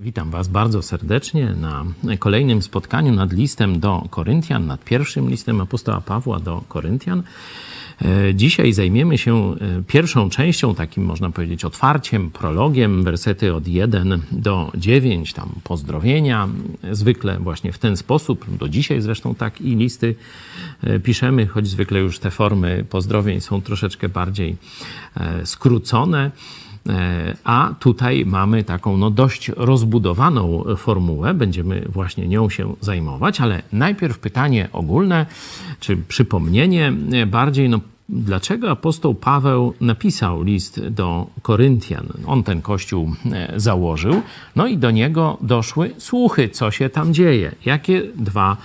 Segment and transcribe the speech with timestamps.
[0.00, 1.84] Witam Was bardzo serdecznie na
[2.18, 7.22] kolejnym spotkaniu nad listem do Koryntian, nad pierwszym listem apostoła Pawła do Koryntian.
[8.02, 9.56] E, dzisiaj zajmiemy się e,
[9.86, 16.48] pierwszą częścią, takim można powiedzieć otwarciem, prologiem, wersety od 1 do 9, tam pozdrowienia,
[16.92, 20.14] zwykle właśnie w ten sposób, do dzisiaj zresztą tak i listy
[20.82, 24.56] e, piszemy, choć zwykle już te formy pozdrowień są troszeczkę bardziej
[25.44, 26.30] skrócone.
[27.44, 34.18] A tutaj mamy taką no, dość rozbudowaną formułę, będziemy właśnie nią się zajmować, ale najpierw
[34.18, 35.26] pytanie ogólne,
[35.80, 36.92] czy przypomnienie
[37.26, 42.06] bardziej, no, dlaczego apostoł Paweł napisał list do Koryntian.
[42.26, 44.22] On ten kościół e, założył,
[44.56, 47.54] no i do niego doszły słuchy, co się tam dzieje.
[47.64, 48.56] Jakie dwa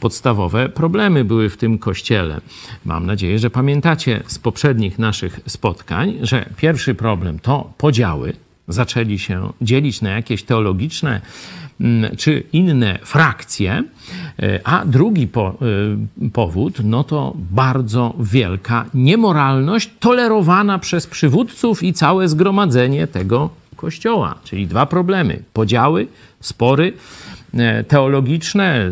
[0.00, 2.40] podstawowe problemy były w tym kościele.
[2.84, 8.32] Mam nadzieję, że pamiętacie z poprzednich naszych spotkań, że pierwszy problem to podziały.
[8.68, 11.20] Zaczęli się dzielić na jakieś teologiczne
[11.80, 13.84] mm, czy inne frakcje,
[14.42, 15.54] e, a drugi po,
[16.22, 24.34] y, powód, no to bardzo wielka niemoralność tolerowana przez przywódców i całe zgromadzenie tego kościoła.
[24.44, 26.06] Czyli dwa problemy: podziały,
[26.40, 27.27] spory E,
[27.88, 28.90] teologiczne,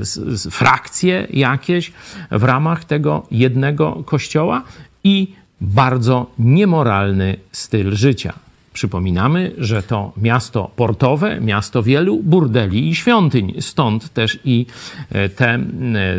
[0.51, 1.93] frakcje jakieś
[2.31, 4.63] w ramach tego jednego kościoła
[5.05, 8.33] i bardzo niemoralny styl życia.
[8.73, 13.55] Przypominamy, że to miasto portowe, miasto wielu burdeli i świątyń.
[13.61, 14.67] Stąd też i
[15.11, 15.61] e, te e,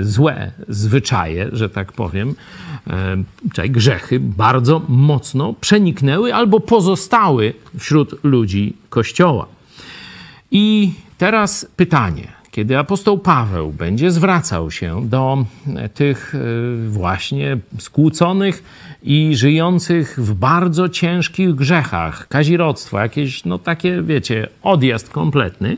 [0.02, 2.36] złe zwyczaje, że tak powiem,
[3.54, 9.57] czyli grzechy bardzo mocno przeniknęły albo pozostały wśród ludzi Kościoła.
[10.52, 12.38] I teraz pytanie.
[12.52, 15.46] Kiedy apostoł Paweł będzie zwracał się do
[15.94, 16.40] tych e,
[16.90, 18.64] właśnie skłóconych
[19.04, 25.78] i żyjących w bardzo ciężkich grzechach, kazirodztwo, jakieś, no takie, wiecie, odjazd kompletny,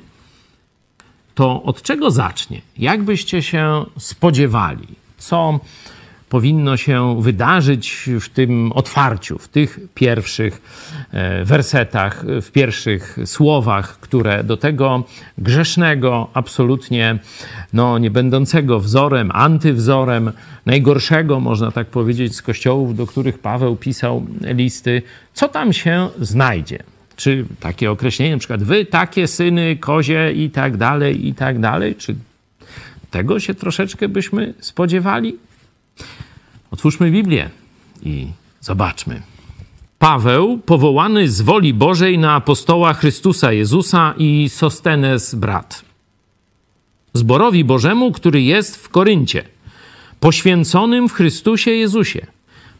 [1.35, 2.61] to od czego zacznie?
[2.77, 4.87] Jak byście się spodziewali?
[5.17, 5.59] Co
[6.29, 10.61] powinno się wydarzyć w tym otwarciu, w tych pierwszych
[11.11, 15.03] e, wersetach, w pierwszych słowach, które do tego
[15.37, 17.19] grzesznego, absolutnie
[17.73, 20.31] no, nie będącego wzorem, antywzorem,
[20.65, 25.01] najgorszego, można tak powiedzieć, z kościołów, do których Paweł pisał listy,
[25.33, 26.79] co tam się znajdzie?
[27.15, 31.95] Czy takie określenie, na przykład wy, takie syny, kozie i tak dalej, i tak dalej?
[31.95, 32.15] Czy
[33.11, 35.37] tego się troszeczkę byśmy spodziewali?
[36.71, 37.49] Otwórzmy Biblię
[38.03, 38.27] i
[38.61, 39.21] zobaczmy.
[39.99, 45.85] Paweł, powołany z woli Bożej na apostoła Chrystusa Jezusa i Sostenes brat.
[47.13, 49.43] Zborowi Bożemu, który jest w Koryncie,
[50.19, 52.27] poświęconym w Chrystusie Jezusie,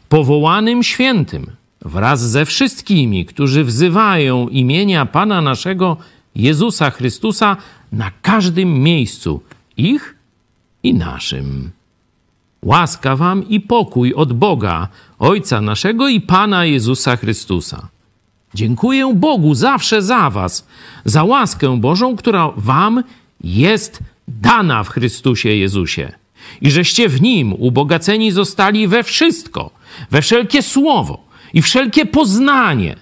[0.08, 1.50] powołanym świętym,
[1.82, 5.96] wraz ze wszystkimi, którzy wzywają imienia Pana naszego
[6.34, 7.56] Jezusa Chrystusa
[7.92, 9.40] na każdym miejscu,
[9.76, 10.14] ich
[10.82, 11.70] i naszym.
[12.62, 14.88] Łaska wam i pokój od Boga,
[15.18, 17.88] Ojca naszego i Pana Jezusa Chrystusa.
[18.54, 20.66] Dziękuję Bogu zawsze za was,
[21.04, 23.04] za łaskę Bożą, która wam
[23.44, 23.98] jest
[24.28, 26.12] dana w Chrystusie Jezusie.
[26.60, 29.70] I żeście w Nim ubogaceni zostali we wszystko,
[30.10, 32.96] we wszelkie słowo i wszelkie poznanie,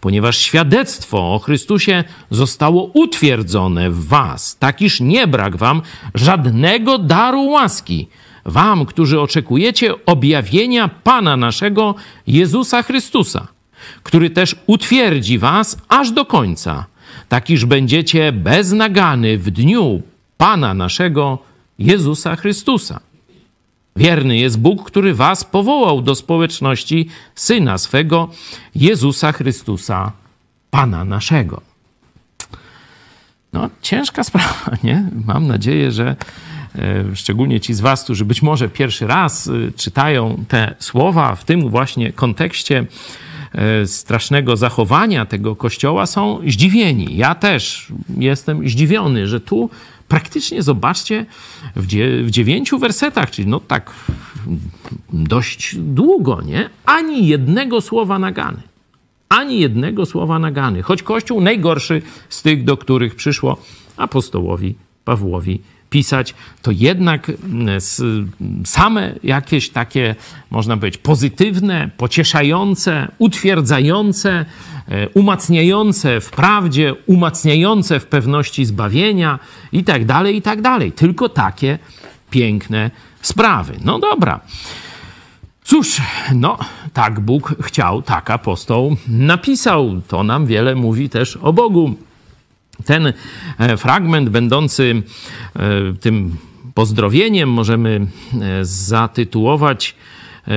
[0.00, 5.82] ponieważ świadectwo o Chrystusie zostało utwierdzone w was, tak iż nie brak wam
[6.14, 8.08] żadnego daru łaski,
[8.44, 11.94] wam, którzy oczekujecie objawienia Pana naszego
[12.26, 13.48] Jezusa Chrystusa,
[14.02, 16.86] który też utwierdzi was aż do końca,
[17.28, 20.02] tak iż będziecie bez nagany w dniu
[20.36, 21.38] Pana naszego
[21.78, 23.00] Jezusa Chrystusa.
[23.96, 28.28] Wierny jest Bóg, który was powołał do społeczności Syna swego,
[28.74, 30.12] Jezusa Chrystusa,
[30.70, 31.60] Pana naszego.
[33.52, 35.04] No, ciężka sprawa, nie?
[35.26, 36.16] Mam nadzieję, że
[37.14, 41.68] szczególnie ci z Was, którzy być może pierwszy raz e, czytają te słowa w tym
[41.68, 42.86] właśnie kontekście
[43.52, 47.16] e, strasznego zachowania tego kościoła, są zdziwieni.
[47.16, 49.70] Ja też jestem zdziwiony, że tu
[50.08, 51.26] praktycznie zobaczcie
[51.76, 53.90] w, dzie w dziewięciu wersetach, czyli no tak
[55.12, 56.70] dość długo, nie?
[56.84, 58.62] Ani jednego słowa nagany.
[59.28, 60.82] Ani jednego słowa nagany.
[60.82, 63.56] Choć Kościół najgorszy z tych, do których przyszło
[63.96, 65.60] apostołowi Pawłowi
[65.92, 67.80] pisać, to jednak mm,
[68.64, 70.14] same jakieś takie,
[70.50, 74.44] można powiedzieć, pozytywne, pocieszające, utwierdzające,
[74.88, 79.38] e, umacniające w prawdzie, umacniające w pewności zbawienia
[79.72, 80.92] i tak dalej, i tak dalej.
[80.92, 81.78] Tylko takie
[82.30, 82.90] piękne
[83.22, 83.72] sprawy.
[83.84, 84.40] No dobra.
[85.64, 86.00] Cóż,
[86.34, 86.58] no,
[86.92, 90.00] tak Bóg chciał, tak apostoł napisał.
[90.08, 91.94] To nam wiele mówi też o Bogu.
[92.84, 93.12] Ten
[93.58, 95.02] e, fragment, będący
[95.56, 95.60] e,
[96.00, 96.36] tym
[96.74, 98.06] pozdrowieniem, możemy
[98.62, 99.94] zatytułować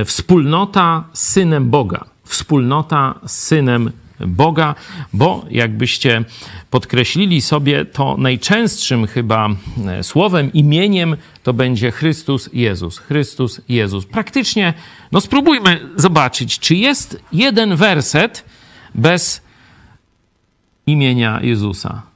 [0.06, 2.06] Wspólnota z Synem Boga.
[2.24, 4.76] Wspólnota z Synem Boga,
[5.14, 6.24] bo jakbyście
[6.70, 9.50] podkreślili sobie, to najczęstszym chyba
[9.88, 12.98] e, słowem, imieniem to będzie Chrystus Jezus.
[12.98, 14.06] Chrystus Jezus.
[14.06, 14.74] Praktycznie,
[15.12, 18.46] no spróbujmy zobaczyć, czy jest jeden werset
[18.96, 19.42] bez
[20.88, 22.15] imienia Jezusa.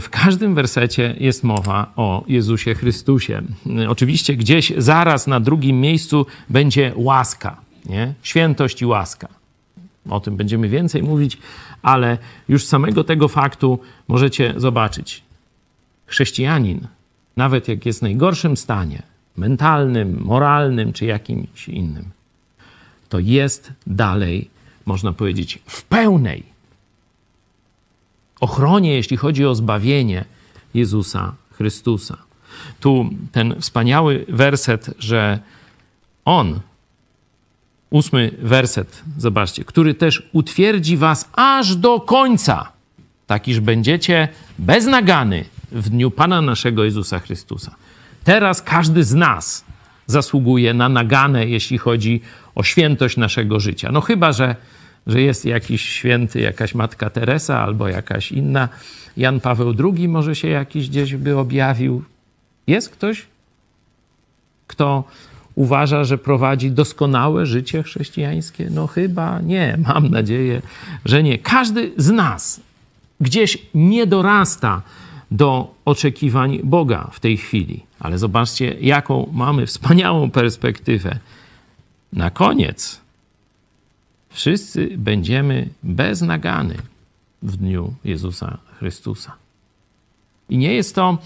[0.00, 3.42] W każdym wersecie jest mowa o Jezusie Chrystusie.
[3.88, 7.56] Oczywiście gdzieś zaraz na drugim miejscu będzie łaska,
[7.86, 8.14] nie?
[8.22, 9.28] świętość i łaska.
[10.08, 11.38] O tym będziemy więcej mówić,
[11.82, 12.18] ale
[12.48, 13.78] już samego tego faktu
[14.08, 15.22] możecie zobaczyć.
[16.06, 16.86] Chrześcijanin,
[17.36, 19.02] nawet jak jest w najgorszym stanie
[19.36, 22.04] mentalnym, moralnym czy jakimś innym,
[23.08, 24.50] to jest dalej,
[24.86, 26.51] można powiedzieć, w pełnej
[28.42, 30.24] ochronie, jeśli chodzi o zbawienie
[30.74, 32.16] Jezusa Chrystusa.
[32.80, 35.38] Tu ten wspaniały werset, że
[36.24, 36.60] On
[37.90, 42.72] ósmy werset, zobaczcie, który też utwierdzi was aż do końca,
[43.26, 44.28] tak iż będziecie
[44.58, 47.74] bez nagany w dniu Pana naszego Jezusa Chrystusa.
[48.24, 49.64] Teraz każdy z nas
[50.06, 52.20] zasługuje na naganę, jeśli chodzi
[52.54, 53.92] o świętość naszego życia.
[53.92, 54.56] No chyba, że,
[55.06, 58.68] że jest jakiś święty, jakaś Matka Teresa albo jakaś inna.
[59.16, 62.04] Jan Paweł II może się jakiś gdzieś by objawił.
[62.66, 63.26] Jest ktoś,
[64.66, 65.04] kto
[65.54, 68.68] uważa, że prowadzi doskonałe życie chrześcijańskie?
[68.70, 70.62] No chyba nie, mam nadzieję,
[71.04, 71.38] że nie.
[71.38, 72.60] Każdy z nas
[73.20, 74.82] gdzieś nie dorasta
[75.30, 77.82] do oczekiwań Boga w tej chwili.
[78.00, 81.18] Ale zobaczcie, jaką mamy wspaniałą perspektywę.
[82.12, 83.00] Na koniec
[84.32, 86.74] wszyscy będziemy bez nagany
[87.42, 89.32] w dniu Jezusa Chrystusa.
[90.48, 91.18] I nie jest to,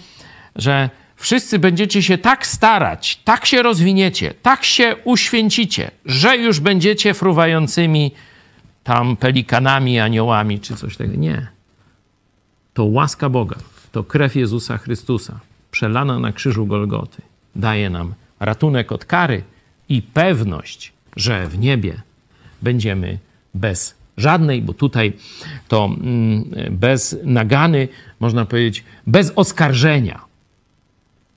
[0.55, 7.13] że wszyscy będziecie się tak starać, tak się rozwiniecie, tak się uświęcicie, że już będziecie
[7.13, 8.11] fruwającymi
[8.83, 11.17] tam pelikanami, aniołami czy coś takiego.
[11.17, 11.47] Nie.
[12.73, 13.55] To łaska Boga,
[13.91, 15.39] to krew Jezusa Chrystusa,
[15.71, 17.21] przelana na krzyżu Golgoty,
[17.55, 19.43] daje nam ratunek od kary
[19.89, 22.01] i pewność, że w niebie
[22.61, 23.19] będziemy
[23.53, 25.13] bez żadnej, bo tutaj
[25.67, 27.87] to mm, bez nagany,
[28.19, 30.21] można powiedzieć, bez oskarżenia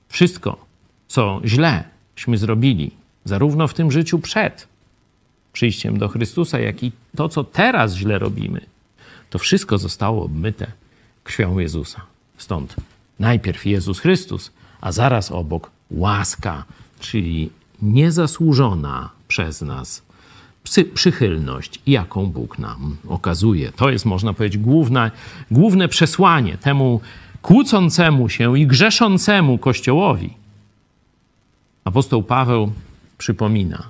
[0.09, 0.65] wszystko,
[1.07, 2.91] co źleśmy zrobili,
[3.25, 4.67] zarówno w tym życiu przed
[5.53, 8.61] przyjściem do Chrystusa, jak i to, co teraz źle robimy,
[9.29, 10.71] to wszystko zostało obmyte
[11.23, 12.01] krwią Jezusa.
[12.37, 12.75] Stąd
[13.19, 14.51] najpierw Jezus Chrystus,
[14.81, 16.65] a zaraz obok łaska,
[16.99, 17.49] czyli
[17.81, 20.01] niezasłużona przez nas
[20.93, 23.71] przychylność, jaką Bóg nam okazuje.
[23.71, 25.11] To jest, można powiedzieć, główne,
[25.51, 27.01] główne przesłanie temu
[27.41, 30.33] kłócącemu się i grzeszącemu Kościołowi,
[31.83, 32.71] apostoł Paweł
[33.17, 33.89] przypomina: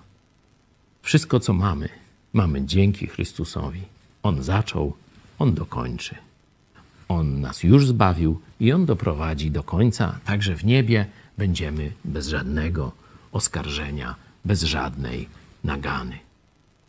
[1.02, 1.90] Wszystko, co mamy,
[2.34, 3.82] mamy dzięki Chrystusowi.
[4.24, 4.94] On zaczął,
[5.40, 6.16] on dokończy.
[7.08, 11.06] On nas już zbawił i on doprowadzi do końca, także w niebie
[11.38, 12.92] będziemy bez żadnego
[13.32, 14.16] oskarżenia,
[14.46, 15.30] bez żadnej
[15.64, 16.31] nagany.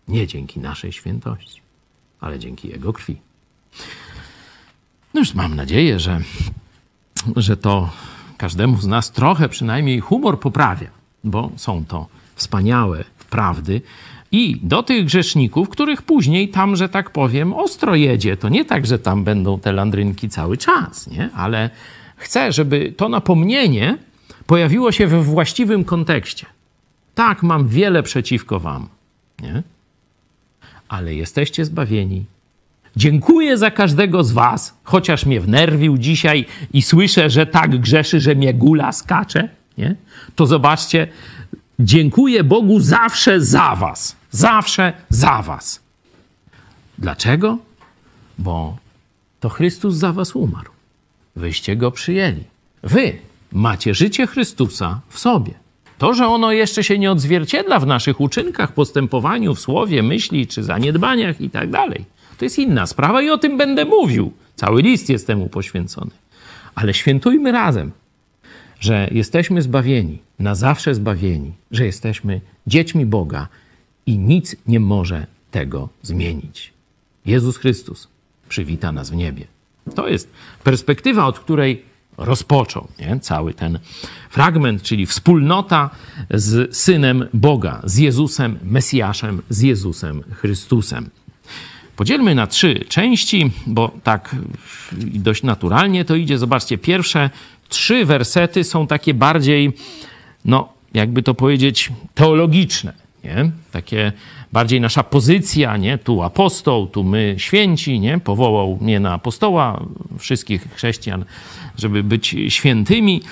[0.09, 1.61] Nie dzięki naszej świętości,
[2.21, 3.17] ale dzięki Jego krwi.
[5.15, 6.21] No już mam nadzieję, że,
[7.37, 7.91] że to
[8.37, 10.89] każdemu z nas trochę przynajmniej humor poprawia,
[11.25, 13.81] bo są to wspaniałe prawdy.
[14.33, 18.37] I do tych grzeszników, których później tam, że tak powiem, ostro jedzie.
[18.37, 21.31] To nie tak, że tam będą te landrynki cały czas, nie?
[21.35, 21.71] ale
[22.17, 23.99] chcę, żeby to napomnienie
[24.47, 26.47] pojawiło się we właściwym kontekście.
[27.15, 28.89] Tak, mam wiele przeciwko wam,
[29.43, 29.63] nie?
[30.93, 32.25] Ale jesteście zbawieni
[32.97, 38.35] Dziękuję za każdego z was, chociaż mnie wnerwił dzisiaj i słyszę, że tak grzeszy, że
[38.35, 39.97] mnie gula skacze, nie?
[40.37, 41.09] To zobaczcie,
[41.79, 44.17] dziękuję Bogu zawsze za was.
[44.31, 45.81] Zawsze za was.
[46.99, 47.59] Dlaczego?
[48.39, 48.77] Bo
[49.41, 50.71] to Chrystus za was umarł.
[51.37, 52.45] Wyście go przyjęli.
[52.83, 53.19] Wy
[53.53, 55.62] macie życie Chrystusa w sobie.
[56.03, 60.63] To, że ono jeszcze się nie odzwierciedla w naszych uczynkach, postępowaniu, w słowie, myśli czy
[60.63, 62.05] zaniedbaniach i tak dalej,
[62.39, 64.33] to jest inna sprawa i o tym będę mówił.
[64.57, 66.11] Cały list jest temu poświęcony.
[66.75, 67.91] Ale świętujmy razem,
[68.81, 73.49] że jesteśmy zbawieni, na zawsze zbawieni, że jesteśmy dziećmi Boga
[74.07, 76.73] i nic nie może tego zmienić.
[77.27, 78.09] Jezus Chrystus
[78.49, 79.45] przywita nas w niebie.
[79.95, 80.31] To jest
[80.65, 83.21] perspektywa, od której rozpoczął nie?
[83.21, 83.79] cały ten
[84.31, 85.91] fragment, czyli wspólnota
[86.31, 91.11] z Synem Boga, z Jezusem Mesjaszem, z Jezusem Chrystusem.
[91.97, 94.37] podzielmy na trzy części, bo tak
[94.93, 96.39] dość naturalnie to idzie.
[96.39, 97.31] Zobaczcie, pierwsze
[97.69, 99.73] trzy wersety są takie bardziej,
[100.45, 103.51] no jakby to powiedzieć, teologiczne, nie?
[103.73, 104.13] Takie
[104.53, 105.99] bardziej nasza pozycja, nie?
[105.99, 108.19] Tu apostoł, tu my święci, nie?
[108.19, 109.85] Powołał mnie na apostoła,
[110.19, 111.25] wszystkich chrześcijan,
[111.79, 113.23] żeby być świętymi.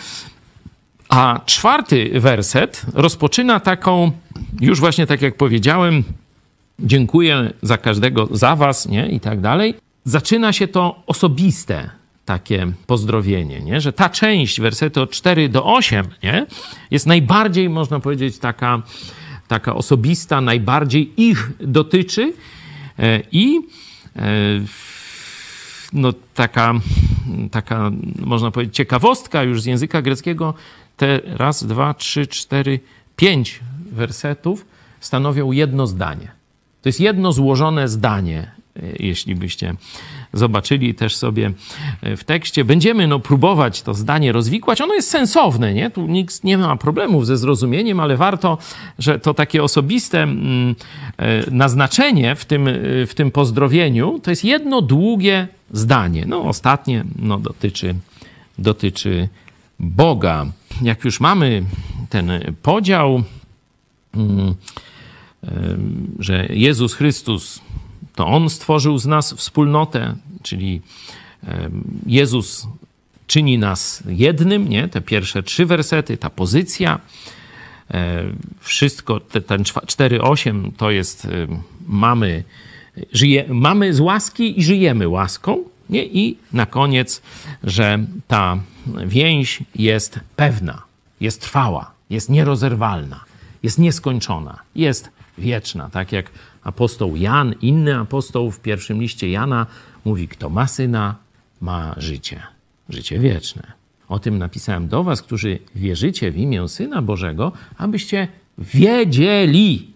[1.09, 4.13] A czwarty werset rozpoczyna taką,
[4.61, 6.05] już właśnie tak jak powiedziałem,
[6.79, 9.09] dziękuję za każdego, za was, nie?
[9.09, 9.75] I tak dalej.
[10.05, 11.91] Zaczyna się to osobiste,
[12.25, 13.81] takie pozdrowienie, nie?
[13.81, 16.47] że ta część, wersety od 4 do 8, nie?
[16.91, 18.83] jest najbardziej, można powiedzieć, taka,
[19.51, 22.33] taka osobista, najbardziej ich dotyczy.
[22.99, 23.61] E, i
[24.17, 24.21] e,
[25.93, 26.75] no, taka,
[27.51, 27.91] taka,
[28.21, 30.55] można powiedzieć, ciekawostka już z języka greckiego,
[30.97, 32.81] te raz, dwa, trzy, cztery,
[33.17, 33.61] pięć
[33.93, 34.67] wersetów
[35.01, 36.31] stanowią jedno zdanie.
[36.83, 38.51] To jest jedno złożone zdanie,
[38.99, 39.75] jeśli byście
[40.33, 41.53] zobaczyli też sobie
[42.03, 42.65] e, w tekście.
[42.65, 44.81] Będziemy no, próbować to zdanie rozwikłać.
[44.81, 45.91] Ono jest sensowne, nie?
[45.91, 48.59] Tu nikt nie ma problemów ze zrozumieniem, ale warto,
[48.99, 50.75] że to takie osobiste mm,
[51.17, 52.69] e, naznaczenie w tym,
[53.07, 56.25] w tym pozdrowieniu to jest jedno długie zdanie.
[56.27, 57.95] No, ostatnie no, dotyczy,
[58.59, 59.29] dotyczy
[59.81, 60.47] Boga.
[60.83, 61.63] Jak już mamy
[62.09, 62.31] ten
[62.63, 63.23] podział,
[64.15, 64.55] mm,
[66.19, 67.61] że Jezus Chrystus
[68.21, 70.81] to On stworzył z nas wspólnotę, czyli
[72.07, 72.67] Jezus
[73.27, 74.89] czyni nas jednym, nie?
[74.89, 77.01] Te pierwsze trzy wersety, ta pozycja,
[78.61, 81.29] wszystko, ten 4-8 to jest
[81.87, 82.45] mamy,
[83.13, 86.05] żyje, mamy z łaski i żyjemy łaską, nie?
[86.05, 87.23] I na koniec,
[87.65, 87.99] że
[88.29, 88.59] ta
[89.07, 90.83] więź jest pewna,
[91.21, 93.25] jest trwała, jest nierozerwalna,
[93.63, 95.91] jest nieskończona, jest wieczna.
[95.91, 96.31] Tak jak
[96.63, 99.67] apostoł Jan, inny apostoł w pierwszym liście Jana
[100.05, 101.17] mówi, kto ma syna,
[101.61, 102.43] ma życie,
[102.89, 103.73] życie wieczne.
[104.09, 109.93] O tym napisałem do was, którzy wierzycie w imię Syna Bożego, abyście wiedzieli,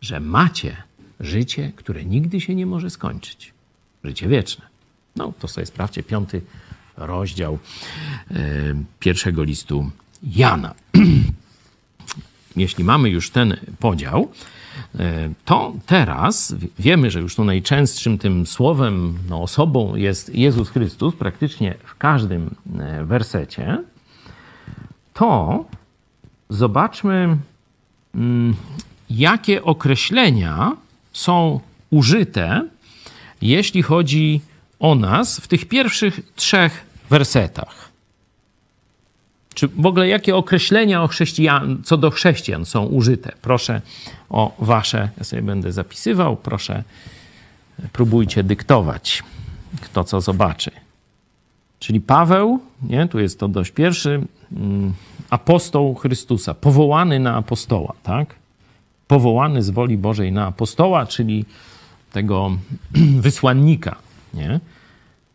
[0.00, 0.76] że macie
[1.20, 3.52] życie, które nigdy się nie może skończyć.
[4.04, 4.64] Życie wieczne.
[5.16, 6.42] No, to sobie sprawdźcie, piąty
[6.96, 7.58] rozdział
[8.30, 8.36] e,
[9.00, 9.90] pierwszego listu
[10.22, 10.74] Jana.
[12.56, 14.32] Jeśli mamy już ten podział,
[15.44, 21.74] to teraz wiemy, że już tu najczęstszym tym słowem, no, osobą jest Jezus Chrystus, praktycznie
[21.84, 23.82] w każdym e, wersecie,
[25.14, 25.64] to
[26.48, 27.36] zobaczmy,
[28.14, 28.54] mm,
[29.10, 30.76] jakie określenia
[31.12, 32.68] są użyte,
[33.42, 34.40] jeśli chodzi
[34.78, 37.85] o nas w tych pierwszych trzech wersetach.
[39.56, 43.32] Czy w ogóle jakie określenia o chrześcijan, co do chrześcijan są użyte?
[43.42, 43.82] Proszę
[44.30, 46.84] o wasze, ja sobie będę zapisywał, proszę
[47.92, 49.22] próbujcie dyktować,
[49.80, 50.70] kto co zobaczy.
[51.78, 54.22] Czyli Paweł, nie, tu jest to dość pierwszy,
[54.52, 54.92] mm,
[55.30, 58.34] apostoł Chrystusa, powołany na apostoła, tak?
[59.06, 61.44] Powołany z woli Bożej na apostoła, czyli
[62.12, 62.50] tego
[63.26, 63.96] wysłannika,
[64.34, 64.60] nie?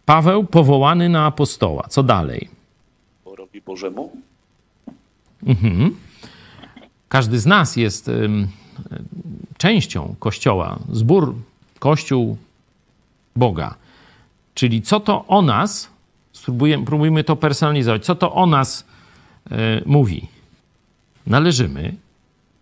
[0.05, 1.85] Paweł powołany na apostoła.
[1.89, 2.60] Co dalej?
[3.51, 4.11] Robi Bożemu?
[5.43, 5.95] Mhm.
[7.09, 8.11] Każdy z nas jest
[9.57, 11.35] częścią Kościoła, zbór,
[11.79, 12.37] Kościół
[13.35, 13.75] Boga.
[14.53, 15.89] Czyli co to o nas,
[16.33, 18.85] spróbujemy, próbujmy to personalizować, co to o nas
[19.51, 19.55] y,
[19.85, 20.27] mówi?
[21.27, 21.95] Należymy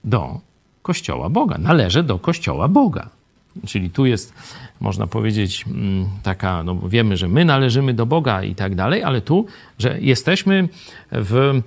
[0.03, 0.39] do
[0.81, 1.57] Kościoła Boga.
[1.57, 3.09] Należę do Kościoła Boga.
[3.67, 4.33] Czyli tu jest,
[4.79, 9.21] można powiedzieć, mm, taka, no wiemy, że my należymy do Boga i tak dalej, ale
[9.21, 9.45] tu,
[9.79, 10.69] że jesteśmy
[11.11, 11.61] w,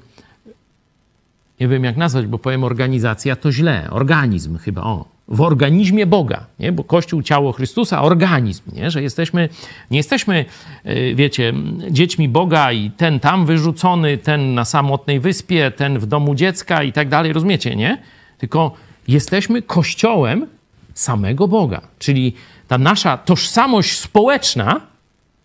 [1.61, 6.47] nie wiem jak nazwać, bo powiem organizacja, to źle, organizm chyba, o, w organizmie Boga,
[6.59, 6.73] nie?
[6.73, 8.91] bo Kościół, ciało Chrystusa, organizm, nie?
[8.91, 9.49] że jesteśmy,
[9.91, 10.45] nie jesteśmy,
[10.87, 11.53] y, wiecie,
[11.91, 16.93] dziećmi Boga i ten tam wyrzucony, ten na samotnej wyspie, ten w domu dziecka i
[16.93, 17.99] tak dalej, rozumiecie, nie?
[18.39, 18.75] Tylko
[19.09, 20.47] jesteśmy Kościołem
[20.95, 21.81] samego Boga.
[21.99, 22.35] Czyli
[22.69, 24.81] ta nasza tożsamość społeczna,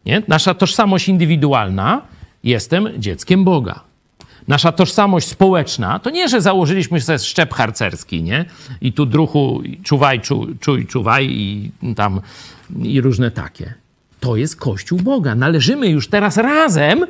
[0.06, 0.22] nie?
[0.27, 2.01] nasza tożsamość indywidualna,
[2.44, 3.88] jestem dzieckiem Boga.
[4.48, 8.46] Nasza tożsamość społeczna to nie, że założyliśmy sobie szczep harcerski, nie?
[8.82, 12.22] I tu druchu czuwaj, czu, czuj, czuwaj i tam
[12.84, 13.74] i różne takie.
[14.20, 15.36] To jest Kościół Boga.
[15.36, 17.06] Należymy już teraz razem.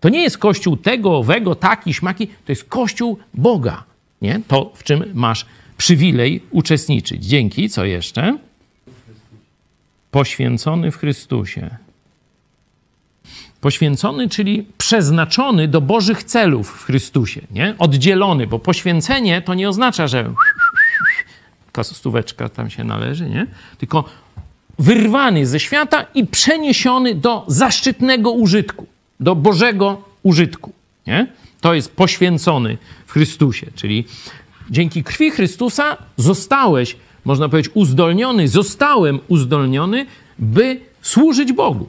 [0.00, 2.26] To nie jest Kościół tego, owego, taki, śmaki.
[2.26, 3.84] To jest Kościół Boga.
[4.22, 4.40] Nie?
[4.48, 5.46] To, w czym masz
[5.80, 7.24] przywilej uczestniczyć.
[7.24, 8.38] Dzięki, co jeszcze?
[10.10, 11.76] Poświęcony w Chrystusie.
[13.60, 17.74] Poświęcony, czyli przeznaczony do Bożych celów w Chrystusie, nie?
[17.78, 20.32] Oddzielony, bo poświęcenie to nie oznacza, że
[21.82, 23.46] stóweczka tam się należy, nie?
[23.78, 24.04] Tylko
[24.78, 28.86] wyrwany ze świata i przeniesiony do zaszczytnego użytku,
[29.20, 30.72] do Bożego użytku.
[31.06, 31.26] Nie?
[31.60, 34.04] To jest poświęcony w Chrystusie, czyli
[34.70, 40.06] dzięki krwi Chrystusa zostałeś, można powiedzieć, uzdolniony, zostałem uzdolniony,
[40.38, 41.88] by służyć Bogu.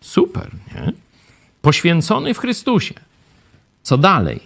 [0.00, 0.92] Super, nie?
[1.62, 2.94] Poświęcony w Chrystusie.
[3.82, 4.40] Co dalej?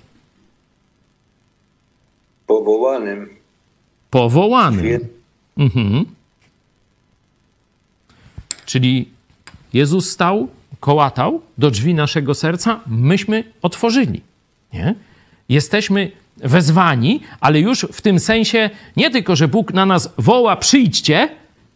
[2.46, 3.28] Powołanym.
[4.10, 5.08] Powołanym.
[5.58, 6.04] Mhm.
[8.66, 9.08] Czyli
[9.72, 10.48] Jezus stał,
[10.80, 14.20] kołatał do drzwi naszego serca, myśmy otworzyli.
[14.72, 14.94] Nie?
[15.48, 21.28] Jesteśmy wezwani, ale już w tym sensie nie tylko, że Bóg na nas woła, przyjdźcie,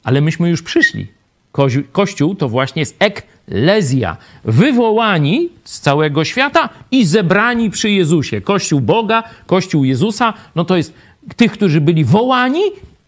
[0.05, 1.07] ale myśmy już przyszli.
[1.53, 4.17] Kozi- Kościół to właśnie jest eklezja.
[4.45, 8.41] Wywołani z całego świata i zebrani przy Jezusie.
[8.41, 10.95] Kościół Boga, Kościół Jezusa, no to jest
[11.37, 12.61] tych, którzy byli wołani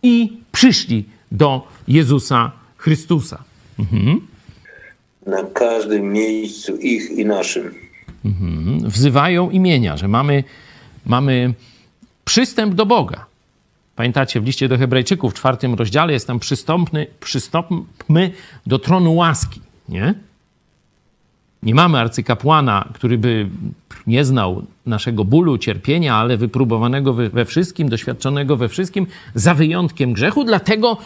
[0.02, 3.42] i przyszli do Jezusa Chrystusa.
[5.26, 7.75] Na każdym miejscu ich i naszym.
[8.84, 10.44] wzywają imienia, że mamy,
[11.06, 11.54] mamy
[12.25, 13.26] przystęp do Boga.
[13.96, 18.30] Pamiętacie, w liście do Hebrajczyków w czwartym rozdziale jest tam przystąpny, przystąpmy
[18.66, 20.14] do tronu łaski, nie?
[21.62, 23.48] Nie mamy arcykapłana, który by
[24.06, 30.44] nie znał naszego bólu, cierpienia, ale wypróbowanego we, wszystkim, doświadczonego we wszystkim, za wyjątkiem grzechu.
[30.44, 30.96] Dlatego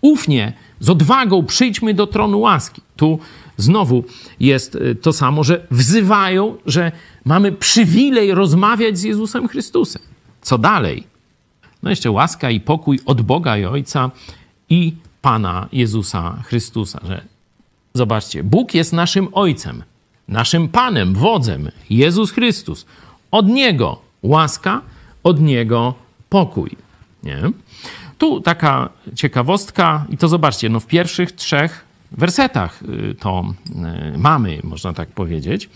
[0.00, 2.82] ufnie, z odwagą przyjdźmy do tronu łaski.
[2.96, 3.18] Tu
[3.60, 4.04] znowu
[4.40, 6.92] jest y, to samo, że wzywają, że
[7.24, 10.02] mamy przywilej rozmawiać z Jezusem Chrystusem.
[10.42, 11.04] Co dalej?
[11.82, 14.10] No jeszcze łaska i pokój od Boga i Ojca
[14.70, 17.22] i Pana Jezusa Chrystusa, że
[17.94, 19.82] Zobaczcie, Bóg jest naszym Ojcem,
[20.28, 22.86] naszym Panem, wodzem, Jezus Chrystus.
[23.30, 24.82] Od Niego łaska,
[25.22, 25.94] od Niego
[26.28, 26.70] pokój.
[27.22, 27.42] Nie?
[28.18, 31.84] Tu taka ciekawostka, i to zobaczcie, no w pierwszych trzech
[32.18, 33.44] wersetach y, to
[34.14, 35.70] y, mamy, można tak powiedzieć.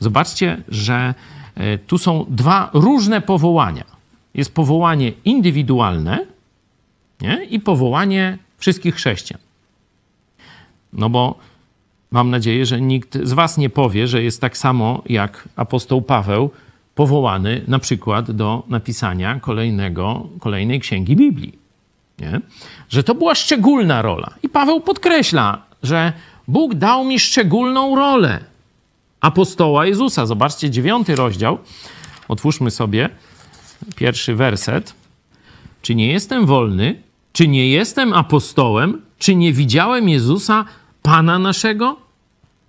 [0.00, 1.14] Zobaczcie, że
[1.60, 3.84] y, tu są dwa różne powołania.
[4.34, 6.26] Jest powołanie indywidualne
[7.20, 7.44] nie?
[7.44, 9.40] i powołanie wszystkich chrześcijan.
[10.92, 11.38] No bo
[12.10, 16.50] mam nadzieję, że nikt z Was nie powie, że jest tak samo jak apostoł Paweł
[16.94, 21.58] powołany na przykład do napisania kolejnego, kolejnej księgi Biblii.
[22.18, 22.40] Nie?
[22.88, 24.34] Że to była szczególna rola.
[24.42, 26.12] I Paweł podkreśla, że
[26.48, 28.44] Bóg dał mi szczególną rolę
[29.20, 30.26] apostoła Jezusa.
[30.26, 31.58] Zobaczcie, dziewiąty rozdział.
[32.28, 33.08] Otwórzmy sobie
[33.96, 34.94] pierwszy werset.
[35.82, 37.02] Czy nie jestem wolny?
[37.32, 39.02] Czy nie jestem apostołem?
[39.18, 40.64] Czy nie widziałem Jezusa,
[41.02, 41.96] Pana naszego?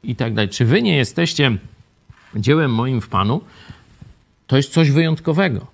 [0.03, 0.49] I tak dalej.
[0.49, 1.57] Czy wy nie jesteście
[2.35, 3.41] dziełem moim w Panu?
[4.47, 5.67] To jest coś wyjątkowego.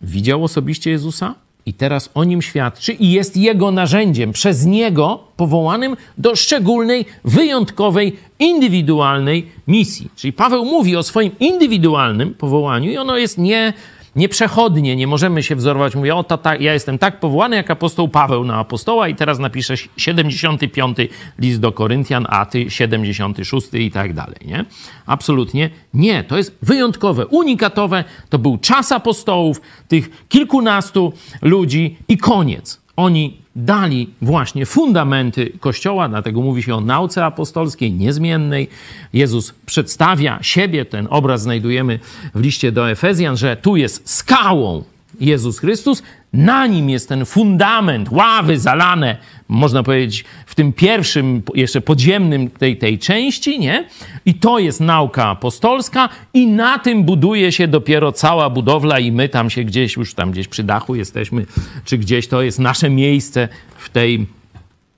[0.00, 1.34] Widział osobiście Jezusa
[1.66, 8.16] i teraz o nim świadczy i jest jego narzędziem, przez niego powołanym do szczególnej, wyjątkowej,
[8.38, 10.10] indywidualnej misji.
[10.16, 13.72] Czyli Paweł mówi o swoim indywidualnym powołaniu i ono jest nie,
[14.16, 15.94] nieprzechodnie, nie możemy się wzorować.
[15.94, 19.38] Mówię, o, to, tak, ja jestem tak powołany jak apostoł Paweł na apostoła i teraz
[19.38, 20.98] napiszę 75
[21.38, 24.64] list do Koryntian, a ty 76 i tak dalej, nie?
[25.06, 26.24] Absolutnie nie.
[26.24, 28.04] To jest wyjątkowe, unikatowe.
[28.28, 32.80] To był czas apostołów, tych kilkunastu ludzi i koniec.
[32.96, 38.68] Oni dali właśnie fundamenty Kościoła, dlatego mówi się o nauce apostolskiej, niezmiennej.
[39.12, 42.00] Jezus przedstawia siebie, ten obraz znajdujemy
[42.34, 44.84] w liście do Efezjan, że tu jest skałą
[45.20, 46.02] Jezus Chrystus,
[46.36, 49.16] na nim jest ten fundament, ławy zalane,
[49.48, 53.88] można powiedzieć, w tym pierwszym, jeszcze podziemnym tej, tej części, nie?
[54.26, 59.28] I to jest nauka apostolska i na tym buduje się dopiero cała budowla i my
[59.28, 61.46] tam się gdzieś, już tam gdzieś przy dachu jesteśmy,
[61.84, 64.26] czy gdzieś to jest nasze miejsce w tej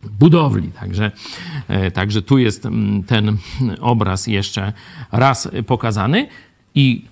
[0.03, 0.71] budowli.
[0.81, 1.11] Także,
[1.69, 3.37] e, także tu jest mm, ten
[3.81, 4.73] obraz jeszcze
[5.13, 6.29] raz pokazany
[6.75, 7.05] i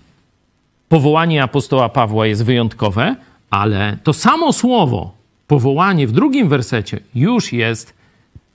[0.89, 3.17] powołanie apostoła Pawła jest wyjątkowe,
[3.51, 5.13] ale to samo słowo,
[5.47, 7.95] powołanie w drugim wersecie, już jest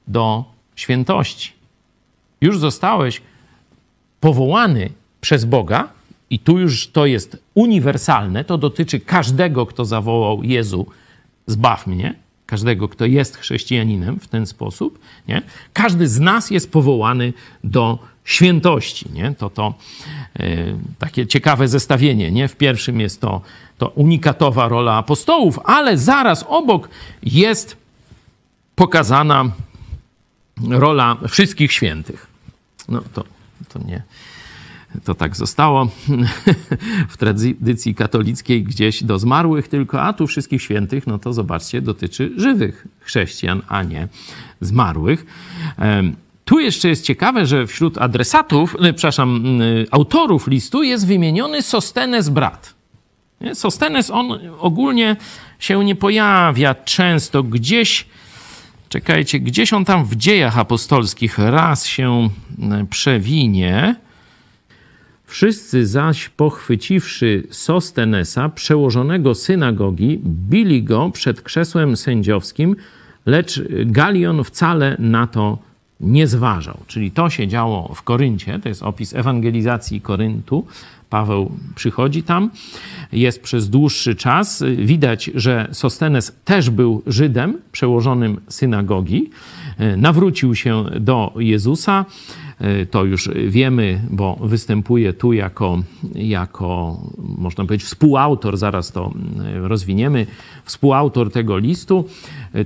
[0.07, 1.53] do świętości.
[2.41, 3.21] Już zostałeś
[4.19, 4.89] powołany
[5.21, 5.87] przez Boga,
[6.31, 10.87] i tu już to jest uniwersalne, to dotyczy każdego, kto zawołał Jezu,
[11.47, 14.99] zbaw mnie, każdego, kto jest chrześcijaninem w ten sposób.
[15.27, 15.41] Nie?
[15.73, 19.05] Każdy z nas jest powołany do świętości.
[19.13, 19.35] Nie?
[19.37, 19.73] To to
[20.99, 22.31] takie ciekawe zestawienie.
[22.31, 22.47] Nie?
[22.47, 23.41] W pierwszym jest to,
[23.77, 26.89] to unikatowa rola apostołów, ale zaraz obok
[27.23, 27.77] jest
[28.75, 29.51] pokazana
[30.69, 32.27] rola wszystkich świętych.
[32.89, 33.23] No to,
[33.69, 34.03] to nie,
[35.03, 35.89] to tak zostało
[37.09, 42.31] w tradycji katolickiej gdzieś do zmarłych tylko, a tu wszystkich świętych, no to zobaczcie, dotyczy
[42.37, 44.07] żywych chrześcijan, a nie
[44.61, 45.25] zmarłych.
[46.51, 49.59] Tu jeszcze jest ciekawe, że wśród adresatów, e, przepraszam,
[49.91, 52.73] autorów listu jest wymieniony Sostenes brat.
[53.53, 55.15] Sostenes, on ogólnie
[55.59, 58.05] się nie pojawia często gdzieś,
[58.89, 62.29] czekajcie, gdzieś on tam w dziejach apostolskich raz się
[62.89, 63.95] przewinie.
[65.25, 72.75] Wszyscy zaś pochwyciwszy Sostenesa, przełożonego synagogi, bili go przed krzesłem sędziowskim,
[73.25, 75.70] lecz Galion wcale na to nie
[76.27, 76.77] zważał.
[76.87, 80.65] Czyli to się działo w Koryncie, to jest opis ewangelizacji Koryntu.
[81.09, 82.49] Paweł przychodzi tam,
[83.11, 84.63] jest przez dłuższy czas.
[84.77, 89.29] Widać, że Sostenes też był Żydem, przełożonym synagogi.
[89.97, 92.05] Nawrócił się do Jezusa.
[92.91, 95.83] To już wiemy, bo występuje tu jako,
[96.15, 96.99] jako,
[97.37, 99.13] można powiedzieć, współautor, zaraz to
[99.53, 100.27] rozwiniemy,
[100.65, 102.05] współautor tego listu.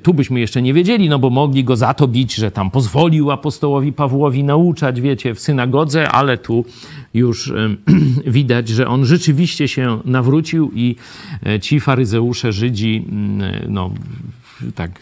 [0.03, 3.31] Tu byśmy jeszcze nie wiedzieli, no bo mogli go za to bić, że tam pozwolił
[3.31, 6.65] apostołowi Pawłowi nauczać, wiecie, w synagodze, ale tu
[7.13, 7.53] już
[8.27, 10.95] widać, że on rzeczywiście się nawrócił i
[11.61, 13.05] ci faryzeusze, Żydzi,
[13.69, 13.91] no,
[14.75, 14.99] tak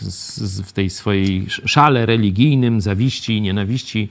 [0.64, 4.10] w tej swojej szale religijnym, zawiści, nienawiści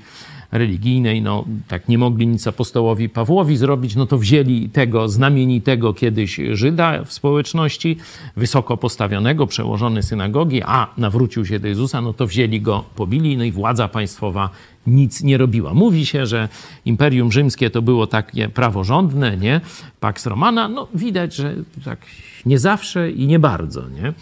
[0.53, 6.41] religijnej, no tak nie mogli nic apostołowi Pawłowi zrobić, no to wzięli tego znamienitego kiedyś
[6.53, 7.97] Żyda w społeczności,
[8.37, 13.45] wysoko postawionego, przełożony synagogi, a nawrócił się do Jezusa, no to wzięli go, pobili, no
[13.45, 14.51] i władza państwowa
[14.87, 15.75] nic nie robiła.
[15.75, 16.49] Mówi się, że
[16.85, 19.61] Imperium Rzymskie to było takie praworządne, nie?
[20.01, 21.99] Pax Romana, no widać, że tak
[22.47, 24.13] nie zawsze i nie bardzo, nie?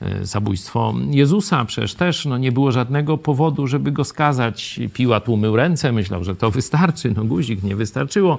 [0.00, 4.80] E, zabójstwo Jezusa przecież też no, nie było żadnego powodu, żeby go skazać.
[4.94, 7.12] Piłat umył ręce, myślał, że to wystarczy.
[7.16, 8.38] No guzik nie wystarczyło.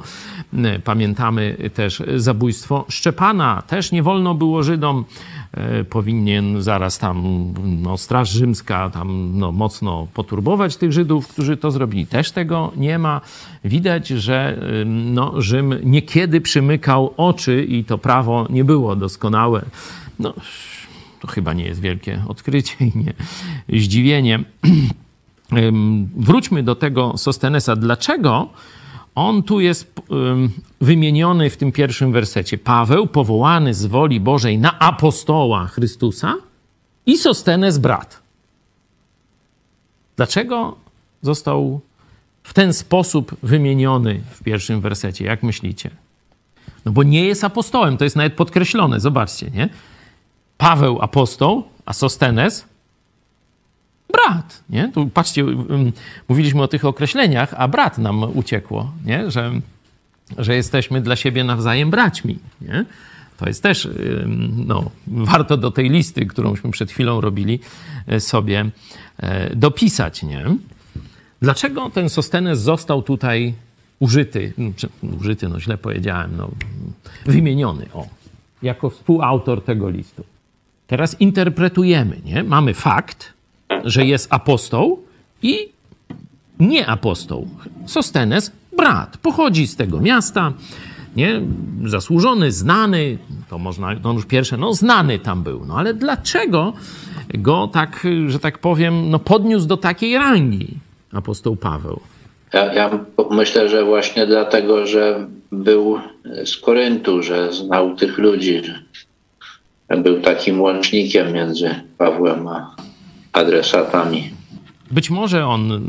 [0.54, 3.62] E, pamiętamy też zabójstwo Szczepana.
[3.68, 5.06] Też nie wolno było Żydom
[5.54, 11.72] E, powinien zaraz tam no, Straż Rzymska tam no, mocno poturbować tych Żydów, którzy to
[11.72, 12.08] zrobili.
[12.08, 13.22] Też tego nie ma.
[13.64, 19.66] Widać, że no, Rzym niekiedy przymykał oczy i to prawo nie było doskonałe.
[20.20, 20.34] No,
[21.20, 23.14] to chyba nie jest wielkie odkrycie i nie
[23.82, 24.44] zdziwienie.
[26.28, 27.76] Wróćmy do tego Sostenesa.
[27.76, 28.50] Dlaczego
[29.16, 30.02] on tu jest
[30.82, 32.58] wymieniony w tym pierwszym wersecie.
[32.58, 36.36] Paweł, powołany z woli Bożej na apostoła Chrystusa
[37.06, 38.22] i Sostenes brat.
[40.16, 40.83] Dlaczego
[41.24, 41.82] został
[42.44, 45.26] w ten sposób wymieniony w pierwszym wersecie?
[45.26, 45.90] Jak myślicie?
[46.86, 49.70] No bo nie jest apostołem, to jest nawet podkreślone, zobaczcie, nie?
[50.58, 52.66] Paweł apostoł, a Sostenes
[54.12, 54.92] brat, nie?
[54.94, 55.46] Tu patrzcie,
[56.30, 59.32] mówiliśmy o tych określeniach, a brat nam uciekło, nie?
[59.32, 59.52] Że,
[60.38, 62.86] że jesteśmy dla siebie nawzajem braćmi, nie?
[63.38, 63.90] To jest też,
[64.66, 67.60] no, warto do tej listy, którąśmy przed chwilą robili,
[68.08, 68.70] e, sobie
[69.18, 70.46] e, dopisać, nie?
[71.44, 73.54] Dlaczego ten Sostenes został tutaj
[74.00, 74.54] użyty,
[75.20, 76.50] użyty, no źle powiedziałem, no,
[77.26, 78.08] wymieniony, o,
[78.62, 80.24] jako współautor tego listu?
[80.88, 82.44] Teraz interpretujemy, nie?
[82.44, 83.34] Mamy fakt,
[83.84, 85.00] że jest apostoł
[85.42, 85.70] i
[86.60, 87.48] nie apostoł.
[87.86, 90.54] Sostenes, brat, pochodzi z tego miasta,
[91.16, 91.42] nie?
[91.86, 93.18] Zasłużony, znany,
[93.50, 95.66] to można, to już pierwsze, no znany tam był.
[95.66, 96.74] No ale dlaczego
[97.34, 100.83] go tak, że tak powiem, no podniósł do takiej rangi
[101.14, 102.00] apostoł Paweł?
[102.54, 103.00] Ja, ja
[103.32, 106.00] myślę, że właśnie dlatego, że był
[106.46, 108.62] z Koryntu, że znał tych ludzi,
[109.90, 112.76] że był takim łącznikiem między Pawłem a
[113.34, 114.30] adresatami.
[114.92, 115.82] Być może on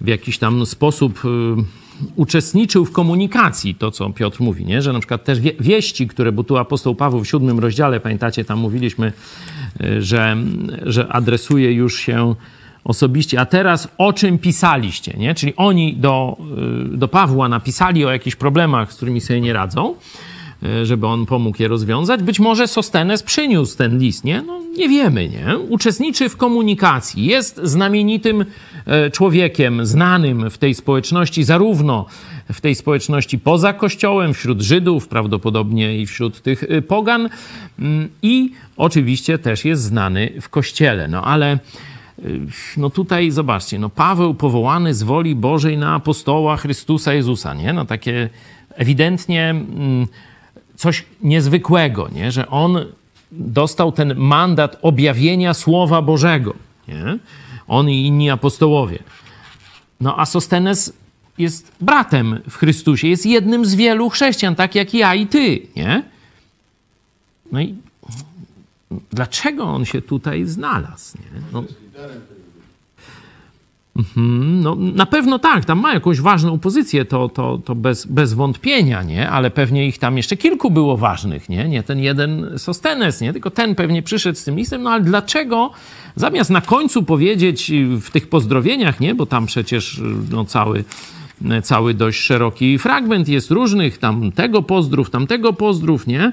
[0.00, 1.28] w jakiś tam sposób y,
[2.16, 4.82] uczestniczył w komunikacji, to co Piotr mówi, nie?
[4.82, 8.58] że na przykład też wieści, które, bo tu apostoł Paweł w siódmym rozdziale, pamiętacie, tam
[8.58, 9.12] mówiliśmy,
[9.84, 10.36] y, że,
[10.82, 12.34] że adresuje już się
[12.86, 13.40] osobiście.
[13.40, 15.34] A teraz o czym pisaliście, nie?
[15.34, 16.36] Czyli oni do,
[16.94, 19.94] y, do Pawła napisali o jakichś problemach, z którymi sobie nie radzą,
[20.62, 22.22] E, żeby on pomógł je rozwiązać.
[22.22, 24.42] Być może Sostenes przyniósł ten list, nie?
[24.42, 25.58] No, nie wiemy, nie?
[25.58, 28.44] Uczestniczy w komunikacji, jest znamienitym
[28.86, 32.06] e, człowiekiem, znanym w tej społeczności, zarówno
[32.52, 37.28] w tej społeczności poza Kościołem, wśród Żydów, prawdopodobnie i wśród tych pogan,
[37.78, 41.08] mm, i oczywiście też jest znany w Kościele.
[41.08, 41.58] No ale
[42.76, 47.72] no tutaj zobaczcie, no Paweł powołany z woli Bożej na apostoła Chrystusa Jezusa, nie?
[47.72, 48.28] No takie
[48.74, 50.06] ewidentnie mm,
[50.76, 52.32] coś niezwykłego, nie?
[52.32, 52.78] że on
[53.32, 56.54] dostał ten mandat objawienia Słowa Bożego.
[56.88, 57.18] Nie?
[57.68, 58.98] On i inni apostołowie.
[60.00, 60.92] No a Sostenes
[61.38, 66.02] jest bratem w Chrystusie, jest jednym z wielu chrześcijan, tak jak ja i ty, nie?
[67.52, 67.74] No i
[69.10, 71.18] dlaczego on się tutaj znalazł?
[71.18, 71.40] Nie?
[71.52, 71.64] No,
[74.62, 79.02] no, na pewno tak, tam ma jakąś ważną pozycję, to, to, to bez, bez wątpienia,
[79.02, 79.30] nie?
[79.30, 81.68] Ale pewnie ich tam jeszcze kilku było ważnych, nie?
[81.68, 83.32] Nie ten jeden Sostenes, nie?
[83.32, 85.70] Tylko ten pewnie przyszedł z tym listem, no ale dlaczego
[86.16, 89.14] zamiast na końcu powiedzieć w tych pozdrowieniach, nie?
[89.14, 90.84] Bo tam przecież no, cały,
[91.62, 96.32] cały dość szeroki fragment jest różnych, tam tego pozdrów, tamtego pozdrów, nie?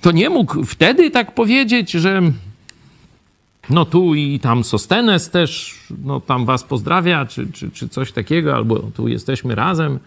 [0.00, 2.22] To nie mógł wtedy tak powiedzieć, że
[3.70, 8.54] no tu i tam Sostenes też, no tam was pozdrawia, czy, czy, czy coś takiego,
[8.54, 9.98] albo tu jesteśmy razem.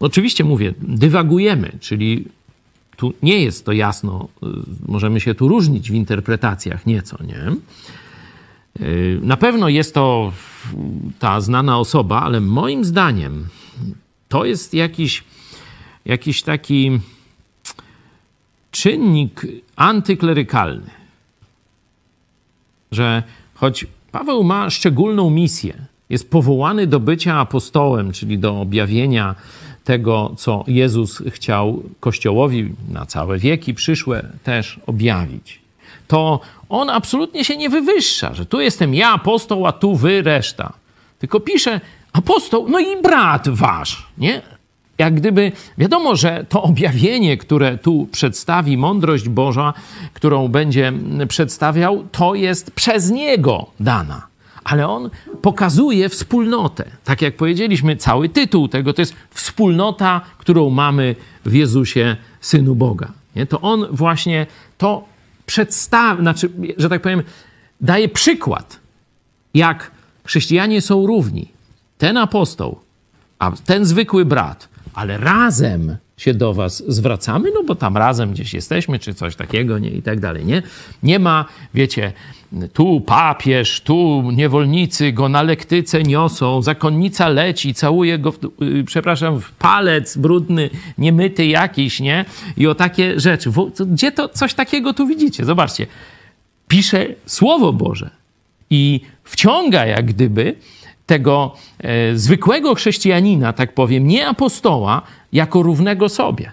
[0.00, 2.24] Oczywiście mówię, dywagujemy, czyli
[2.96, 4.46] tu nie jest to jasno, y,
[4.88, 7.56] możemy się tu różnić w interpretacjach nieco, nie?
[8.86, 10.32] Y, na pewno jest to
[11.18, 13.46] ta znana osoba, ale moim zdaniem
[14.28, 15.24] to jest jakiś,
[16.04, 17.00] jakiś taki
[18.70, 20.90] czynnik antyklerykalny,
[22.92, 23.22] że
[23.54, 25.74] choć Paweł ma szczególną misję,
[26.10, 29.34] jest powołany do bycia apostołem, czyli do objawienia
[29.84, 35.60] tego, co Jezus chciał Kościołowi na całe wieki przyszłe też objawić,
[36.08, 40.72] to on absolutnie się nie wywyższa, że tu jestem ja, apostoł, a tu wy, reszta.
[41.18, 41.80] Tylko pisze
[42.12, 44.42] apostoł, no i brat wasz, nie?
[44.98, 49.74] Jak gdyby wiadomo, że to objawienie, które tu przedstawi, mądrość Boża,
[50.14, 50.92] którą będzie
[51.28, 54.26] przedstawiał, to jest przez niego dana.
[54.64, 55.10] Ale on
[55.42, 56.84] pokazuje wspólnotę.
[57.04, 63.12] Tak jak powiedzieliśmy, cały tytuł tego to jest wspólnota, którą mamy w Jezusie, Synu Boga.
[63.36, 63.46] Nie?
[63.46, 64.46] To on właśnie
[64.78, 65.04] to
[65.46, 67.22] przedstawia, znaczy, że tak powiem,
[67.80, 68.78] daje przykład,
[69.54, 69.90] jak
[70.24, 71.48] chrześcijanie są równi.
[71.98, 72.80] Ten apostoł,
[73.38, 74.67] a ten zwykły brat
[74.98, 79.78] ale razem się do was zwracamy, no bo tam razem gdzieś jesteśmy, czy coś takiego,
[79.78, 80.62] nie, i tak dalej, nie?
[81.02, 82.12] Nie ma, wiecie,
[82.72, 89.40] tu papież, tu niewolnicy go na lektyce niosą, zakonnica leci, całuje go, w, y, przepraszam,
[89.40, 92.24] w palec brudny, niemyty jakiś, nie?
[92.56, 93.50] I o takie rzeczy.
[93.86, 95.44] Gdzie to coś takiego tu widzicie?
[95.44, 95.86] Zobaczcie.
[96.68, 98.10] Pisze Słowo Boże
[98.70, 100.54] i wciąga jak gdyby
[101.08, 106.52] tego e, zwykłego chrześcijanina, tak powiem, nie apostoła, jako równego sobie.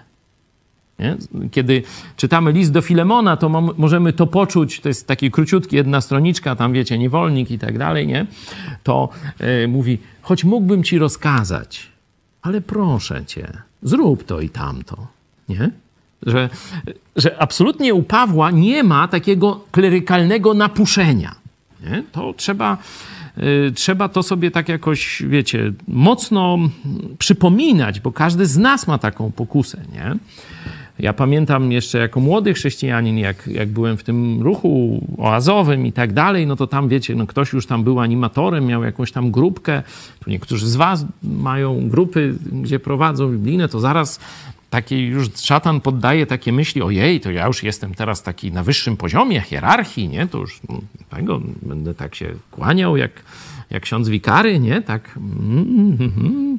[0.98, 1.16] Nie?
[1.50, 1.82] Kiedy
[2.16, 6.72] czytamy list do Filemona, to możemy to poczuć, to jest taki króciutki, jedna stroniczka, tam
[6.72, 8.26] wiecie, niewolnik i tak dalej, nie?
[8.82, 11.86] To e, mówi, choć mógłbym ci rozkazać,
[12.42, 15.06] ale proszę cię, zrób to i tamto,
[15.48, 15.70] nie?
[16.26, 16.48] Że,
[17.16, 21.34] że absolutnie u Pawła nie ma takiego klerykalnego napuszenia.
[21.84, 22.02] Nie?
[22.12, 22.78] To trzeba
[23.74, 26.58] trzeba to sobie tak jakoś, wiecie, mocno
[27.18, 30.14] przypominać, bo każdy z nas ma taką pokusę, nie?
[30.98, 36.12] Ja pamiętam jeszcze jako młody chrześcijanin, jak, jak byłem w tym ruchu oazowym i tak
[36.12, 39.82] dalej, no to tam wiecie, no ktoś już tam był animatorem, miał jakąś tam grupkę.
[40.20, 44.20] Tu niektórzy z was mają grupy, gdzie prowadzą biblijne, to zaraz
[44.76, 48.96] taki już szatan poddaje takie myśli, ojej, to ja już jestem teraz taki na wyższym
[48.96, 50.26] poziomie hierarchii, nie?
[50.26, 53.10] To już no, tego będę tak się kłaniał jak,
[53.70, 54.82] jak ksiądz wikary, nie?
[54.82, 55.18] Tak.
[55.18, 56.56] Mm-hmm.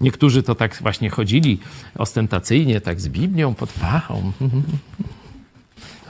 [0.00, 1.58] Niektórzy to tak właśnie chodzili
[1.98, 4.32] ostentacyjnie, tak z Biblią pod pachą.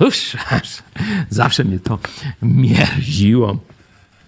[0.08, 0.36] Uż,
[1.30, 1.98] zawsze mnie to
[2.42, 3.58] mierziło.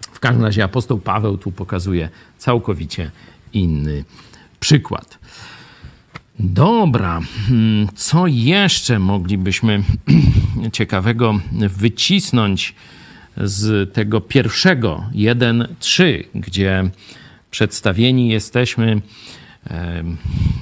[0.01, 3.11] W każdym razie apostoł Paweł tu pokazuje całkowicie
[3.53, 4.05] inny
[4.61, 5.19] przykład.
[6.41, 9.83] Dobra, hmm, co jeszcze moglibyśmy
[10.73, 12.75] ciekawego wycisnąć
[13.37, 16.91] z tego pierwszego 1-3, gdzie
[17.51, 19.01] przedstawieni jesteśmy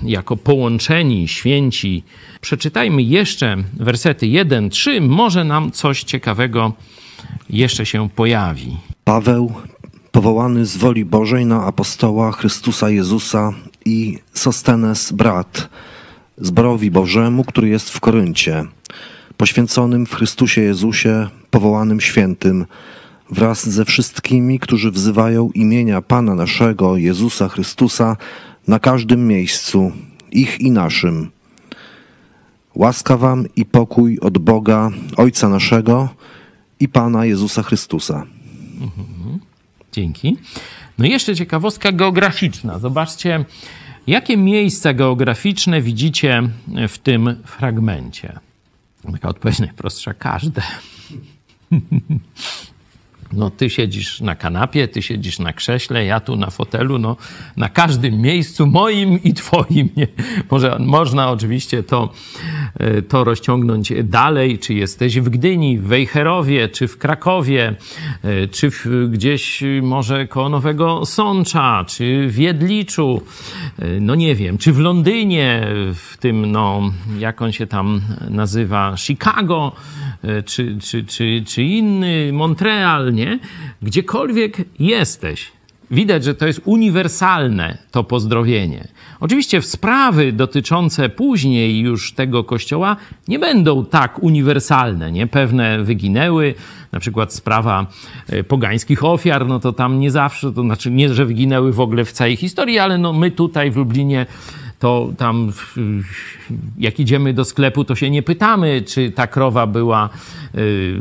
[0.03, 2.03] jako połączeni, święci.
[2.41, 6.73] Przeczytajmy jeszcze wersety 1-3, może nam coś ciekawego
[7.51, 8.77] jeszcze się pojawi.
[9.05, 9.53] Paweł,
[10.13, 13.53] powołany z woli Bożej na apostoła Chrystusa Jezusa
[13.87, 15.69] i Sostenes brat,
[16.39, 18.65] zborowi Bożemu, który jest w Koryncie,
[19.37, 22.67] poświęconym w Chrystusie Jezusie, powołanym świętym,
[23.31, 28.17] wraz ze wszystkimi, którzy wzywają imienia Pana naszego, Jezusa Chrystusa,
[28.69, 29.93] na każdym miejscu,
[30.33, 31.31] ich i naszym.
[32.75, 36.09] Łaska wam i pokój od Boga, Ojca naszego
[36.81, 38.27] i Pana Jezusa Chrystusa.
[38.81, 39.39] Mhm.
[39.97, 40.37] Dzięki.
[40.99, 42.79] No i jeszcze ciekawostka geograficzna.
[42.79, 43.45] Zobaczcie,
[44.07, 46.43] jakie miejsca geograficzne widzicie
[46.89, 48.39] w tym fragmencie.
[49.13, 50.63] Taka odpowiedź najprostsza, każde.
[53.33, 57.17] No, ty siedzisz na kanapie, ty siedzisz na krześle, ja tu na fotelu, no,
[57.57, 59.89] na każdym miejscu, moim i twoim.
[59.97, 60.07] Nie?
[60.51, 62.13] Może, można oczywiście to,
[62.75, 67.75] e, to rozciągnąć dalej, czy jesteś w Gdyni, w Wejherowie, czy w Krakowie,
[68.23, 73.23] e, czy w, gdzieś może koło Nowego Sącza, czy w Jedliczu,
[73.79, 78.97] e, no nie wiem, czy w Londynie, w tym, no, jak on się tam nazywa,
[78.97, 79.73] Chicago,
[80.45, 83.39] czy, czy, czy, czy inny, Montreal, nie?
[83.83, 85.53] Gdziekolwiek jesteś,
[85.91, 88.89] widać, że to jest uniwersalne to pozdrowienie.
[89.21, 92.97] Oczywiście sprawy dotyczące później już tego kościoła
[93.29, 95.27] nie będą tak uniwersalne, nie?
[95.27, 96.55] Pewne wyginęły,
[96.93, 97.87] na przykład sprawa
[98.29, 102.05] e, pogańskich ofiar, no to tam nie zawsze, to znaczy nie, że wyginęły w ogóle
[102.05, 104.27] w całej historii, ale no my tutaj w Lublinie
[104.79, 105.53] to tam
[106.79, 110.09] jak idziemy do sklepu, to się nie pytamy, czy ta krowa była
[110.55, 110.99] y,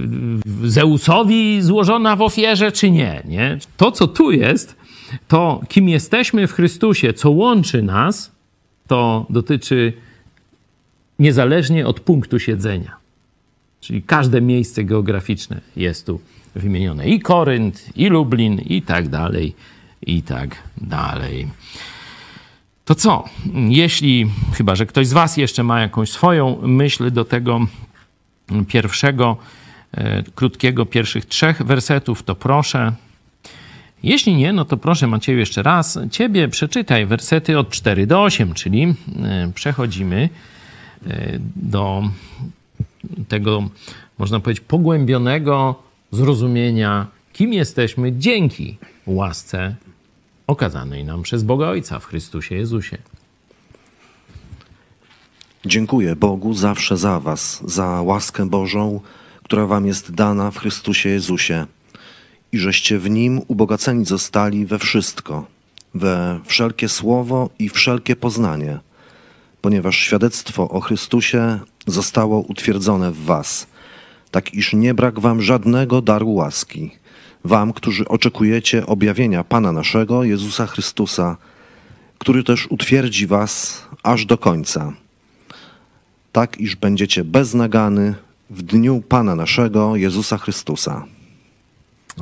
[0.64, 3.58] Zeusowi złożona w ofierze, czy nie, nie.
[3.78, 4.76] To, co tu jest,
[5.28, 8.32] to kim jesteśmy w Chrystusie, co łączy nas,
[8.88, 9.94] to dotyczy
[11.20, 12.96] niezależnie od punktu siedzenia.
[13.82, 16.20] Czyli każde miejsce geograficzne jest tu
[16.56, 17.08] wymienione.
[17.08, 19.56] I Korynt, i Lublin, i tak dalej,
[20.02, 21.48] i tak dalej.
[22.86, 23.24] To co?
[23.70, 27.60] Jeśli, chyba że ktoś z Was jeszcze ma jakąś swoją myśl do tego
[28.68, 29.38] pierwszego,
[29.92, 32.92] e, krótkiego, pierwszych trzech wersetów, to proszę.
[34.04, 38.54] Jeśli nie, no to proszę Macieju jeszcze raz, Ciebie przeczytaj wersety od 4 do 8,
[38.54, 38.94] czyli e,
[39.56, 40.30] przechodzimy
[41.08, 42.04] e, do
[43.28, 43.70] tego,
[44.18, 49.76] można powiedzieć, pogłębionego zrozumienia, kim jesteśmy dzięki łasce
[50.48, 52.98] okazanej nam przez Boga Ojca w Chrystusie Jezusie.
[55.66, 59.00] Dziękuję Bogu zawsze za Was, za łaskę Bożą,
[59.44, 61.66] która Wam jest dana w Chrystusie Jezusie
[62.52, 65.46] i żeście w Nim ubogaceni zostali we wszystko,
[65.94, 68.80] we wszelkie słowo i wszelkie poznanie,
[69.62, 73.68] ponieważ świadectwo o Chrystusie zostało utwierdzone w Was,
[74.32, 76.92] tak iż nie brak Wam żadnego daru łaski–
[77.46, 81.38] Wam, którzy oczekujecie objawienia Pana naszego, Jezusa Chrystusa,
[82.18, 84.94] który też utwierdzi Was aż do końca,
[86.32, 88.16] tak iż będziecie beznagany
[88.50, 91.06] w dniu Pana naszego, Jezusa Chrystusa.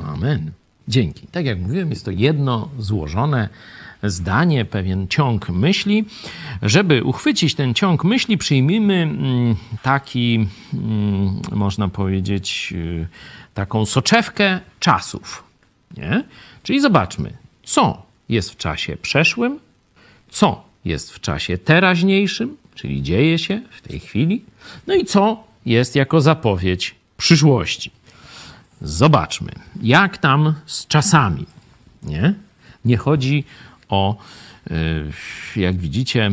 [0.04, 0.50] Amen.
[0.88, 1.26] Dzięki.
[1.26, 3.48] Tak jak mówiłem, jest to jedno złożone
[4.02, 6.04] zdanie, pewien ciąg myśli.
[6.62, 13.06] Żeby uchwycić ten ciąg myśli, przyjmijmy mm, taki, mm, można powiedzieć, y,
[13.54, 15.44] taką soczewkę czasów.
[15.96, 16.24] Nie?
[16.62, 17.32] Czyli zobaczmy,
[17.64, 19.60] co jest w czasie przeszłym,
[20.30, 24.44] co jest w czasie teraźniejszym, czyli dzieje się w tej chwili,
[24.86, 27.90] no i co jest jako zapowiedź przyszłości.
[28.82, 31.46] Zobaczmy, jak tam z czasami.
[32.02, 32.34] Nie,
[32.84, 33.44] nie chodzi
[33.88, 34.16] o,
[35.56, 36.30] y, jak widzicie,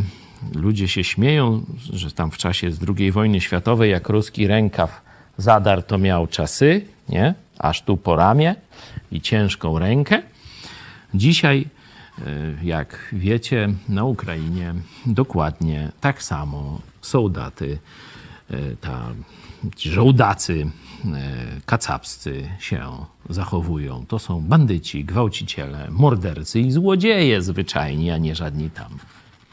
[0.56, 5.02] ludzie się śmieją, że tam w czasie z II wojny światowej, jak ruski rękaw
[5.38, 7.34] zadar, to miał czasy, nie?
[7.60, 8.56] Aż tu po ramię
[9.12, 10.22] i ciężką rękę.
[11.14, 11.68] Dzisiaj,
[12.20, 12.24] e,
[12.64, 14.74] jak wiecie, na Ukrainie
[15.06, 17.80] dokładnie tak samo soldaty,
[18.52, 19.08] e, ta,
[19.80, 20.70] żołdacy
[21.06, 21.10] e,
[21.66, 22.82] kacapscy się
[23.30, 24.06] zachowują.
[24.08, 28.98] To są bandyci, gwałciciele, mordercy i złodzieje zwyczajni, a nie żadni tam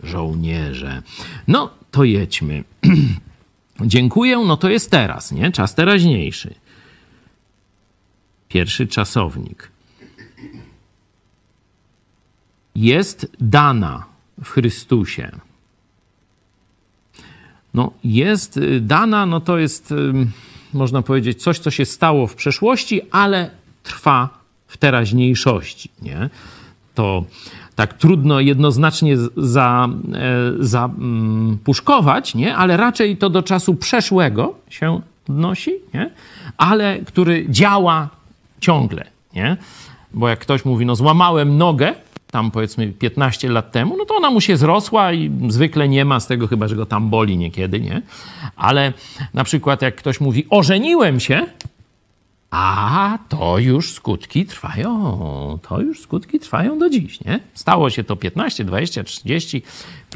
[0.02, 1.02] żołnierze.
[1.48, 2.64] No, to jedźmy.
[3.80, 5.52] Dziękuję, no to jest teraz, nie?
[5.52, 6.54] Czas teraźniejszy
[8.48, 9.70] pierwszy czasownik,
[12.74, 14.06] jest dana
[14.42, 15.30] w Chrystusie.
[17.74, 19.94] No, jest y, dana, no to jest,
[20.72, 23.50] można powiedzieć, coś, co się stało w przeszłości, ale
[23.82, 25.90] trwa w teraźniejszości.
[26.02, 26.30] Nie?
[26.94, 27.24] To
[27.78, 29.16] tak trudno jednoznacznie
[30.58, 32.56] zapuszkować, za, mm, nie?
[32.56, 36.10] ale raczej to do czasu przeszłego się odnosi, nie?
[36.56, 38.08] ale który działa
[38.60, 39.56] ciągle, nie?
[40.14, 41.94] Bo jak ktoś mówi, no złamałem nogę,
[42.30, 46.20] tam powiedzmy 15 lat temu, no to ona mu się zrosła i zwykle nie ma
[46.20, 48.02] z tego, chyba że go tam boli niekiedy, nie?
[48.56, 48.92] Ale
[49.34, 51.46] na przykład jak ktoś mówi, ożeniłem się,
[52.50, 57.40] a to już skutki trwają, to już skutki trwają do dziś, nie?
[57.54, 59.62] Stało się to 15, 20, 30,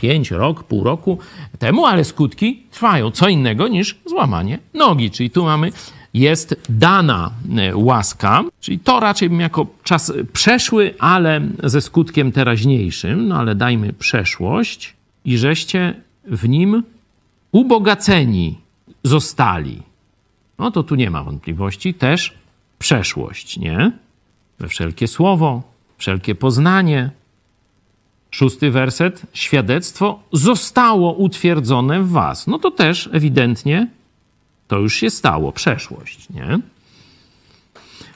[0.00, 1.18] 5 rok, pół roku
[1.58, 3.10] temu, ale skutki trwają.
[3.10, 5.72] Co innego niż złamanie nogi, czyli tu mamy
[6.14, 13.28] jest dana e, łaska, czyli to raczej bym jako czas przeszły, ale ze skutkiem teraźniejszym,
[13.28, 16.82] no ale dajmy przeszłość i żeście w nim
[17.52, 18.58] ubogaceni
[19.04, 19.91] zostali.
[20.58, 22.34] No to tu nie ma wątpliwości, też
[22.78, 23.92] przeszłość, nie?
[24.58, 25.62] We wszelkie słowo,
[25.98, 27.10] wszelkie poznanie.
[28.30, 32.46] Szósty werset, świadectwo zostało utwierdzone w was.
[32.46, 33.88] No to też ewidentnie
[34.68, 36.58] to już się stało, przeszłość, nie?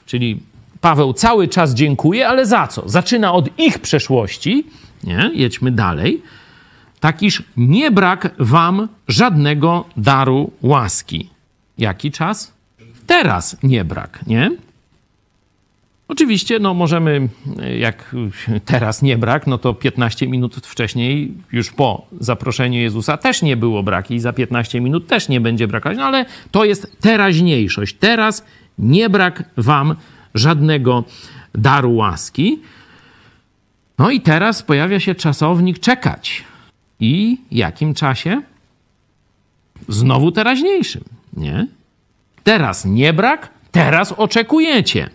[0.05, 0.39] Czyli
[0.81, 2.89] Paweł cały czas dziękuje, ale za co?
[2.89, 4.65] Zaczyna od ich przeszłości,
[5.03, 5.31] nie?
[5.33, 6.21] Jedźmy dalej.
[6.99, 11.29] Tak iż nie brak wam żadnego daru łaski.
[11.77, 12.53] Jaki czas?
[13.07, 14.51] Teraz nie brak, nie?
[16.07, 17.29] Oczywiście, no możemy,
[17.79, 18.15] jak
[18.65, 23.83] teraz nie brak, no to 15 minut wcześniej, już po zaproszeniu Jezusa, też nie było
[23.83, 27.95] brak i za 15 minut też nie będzie brakować, no ale to jest teraźniejszość.
[27.99, 28.45] Teraz
[28.79, 29.95] nie brak wam
[30.35, 31.03] żadnego
[31.55, 32.59] daru łaski.
[33.99, 36.43] No i teraz pojawia się czasownik czekać.
[36.99, 38.41] I jakim czasie?
[39.87, 41.03] Znowu teraźniejszym,
[41.37, 41.67] nie?
[42.43, 45.09] Teraz nie brak, teraz oczekujecie.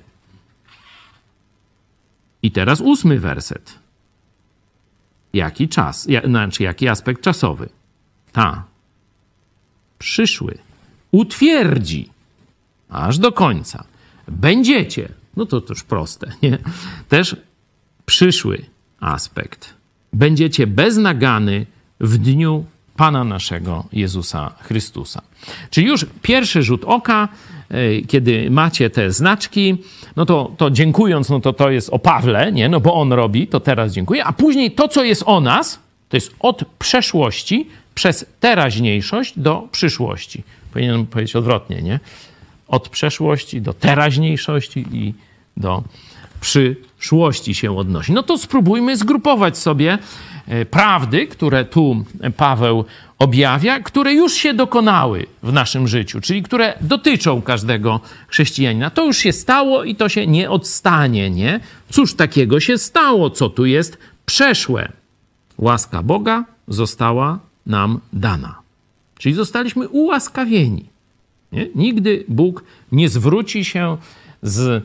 [2.42, 3.78] I teraz ósmy werset.
[5.32, 7.68] Jaki czas, ja, znaczy jaki aspekt czasowy?
[8.32, 8.64] Ta.
[9.98, 10.58] Przyszły.
[11.10, 12.08] Utwierdzi.
[12.88, 13.84] Aż do końca.
[14.28, 15.08] Będziecie.
[15.36, 16.58] No to już proste, nie?
[17.08, 17.36] Też
[18.06, 18.64] przyszły
[19.00, 19.74] aspekt.
[20.12, 21.66] Będziecie bez nagany
[22.00, 22.64] w dniu
[22.96, 25.22] Pana naszego Jezusa Chrystusa.
[25.70, 27.28] Czyli już pierwszy rzut oka,
[27.70, 29.76] e, kiedy macie te znaczki,
[30.16, 32.68] no to, to dziękując, no to to jest o Pawle, nie?
[32.68, 35.78] No bo on robi, to teraz dziękuję, a później to, co jest o nas,
[36.08, 40.42] to jest od przeszłości przez teraźniejszość do przyszłości.
[40.72, 42.00] Powinienem powiedzieć odwrotnie, nie?
[42.68, 45.14] Od przeszłości do teraźniejszości i
[45.56, 45.82] do
[47.52, 48.12] się odnosi.
[48.12, 49.98] No to spróbujmy zgrupować sobie
[50.48, 52.04] e, prawdy, które tu
[52.36, 52.84] Paweł
[53.18, 58.90] objawia, które już się dokonały w naszym życiu, czyli które dotyczą każdego chrześcijanina.
[58.90, 61.60] To już się stało i to się nie odstanie, nie?
[61.90, 64.92] Cóż takiego się stało, co tu jest przeszłe?
[65.58, 68.58] Łaska Boga została nam dana.
[69.18, 70.84] Czyli zostaliśmy ułaskawieni.
[71.52, 71.66] Nie?
[71.74, 73.96] Nigdy Bóg nie zwróci się
[74.42, 74.84] z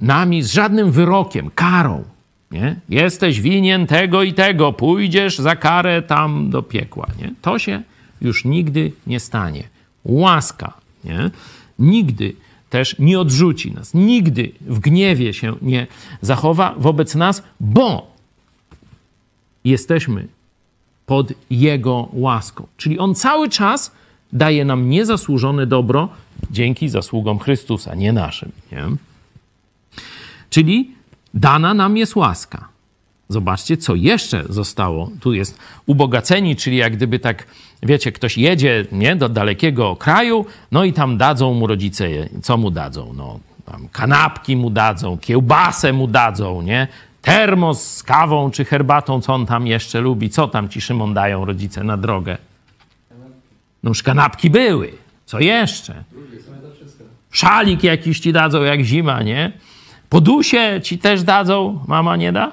[0.00, 2.04] nami z żadnym wyrokiem, karą.
[2.50, 2.76] Nie?
[2.88, 7.06] Jesteś winien tego i tego, pójdziesz za karę tam do piekła.
[7.20, 7.34] Nie?
[7.42, 7.82] To się
[8.20, 9.68] już nigdy nie stanie.
[10.04, 10.72] Łaska
[11.04, 11.30] nie?
[11.78, 12.36] nigdy
[12.70, 15.86] też nie odrzuci nas, nigdy w gniewie się nie
[16.20, 18.14] zachowa wobec nas, bo
[19.64, 20.28] jesteśmy
[21.06, 22.66] pod Jego łaską.
[22.76, 23.92] Czyli On cały czas
[24.32, 26.08] daje nam niezasłużone dobro
[26.50, 28.52] dzięki zasługom Chrystusa, nie naszym.
[28.72, 28.84] Nie?
[30.54, 30.90] Czyli
[31.34, 32.68] dana nam jest łaska.
[33.28, 35.10] Zobaczcie, co jeszcze zostało.
[35.20, 37.46] Tu jest ubogaceni, czyli jak gdyby tak,
[37.82, 42.08] wiecie, ktoś jedzie nie, do dalekiego kraju, no i tam dadzą mu rodzice,
[42.42, 43.12] co mu dadzą?
[43.16, 43.38] No,
[43.92, 46.88] kanapki mu dadzą, kiełbasę mu dadzą, nie?
[47.22, 50.30] Termos z kawą czy herbatą, co on tam jeszcze lubi.
[50.30, 52.38] Co tam ci Szymon dają rodzice na drogę?
[53.82, 54.92] No już kanapki były.
[55.26, 56.04] Co jeszcze?
[57.30, 59.52] Szalik jakiś ci dadzą jak zima, nie?
[60.14, 62.52] Podusie ci też dadzą, mama nie da?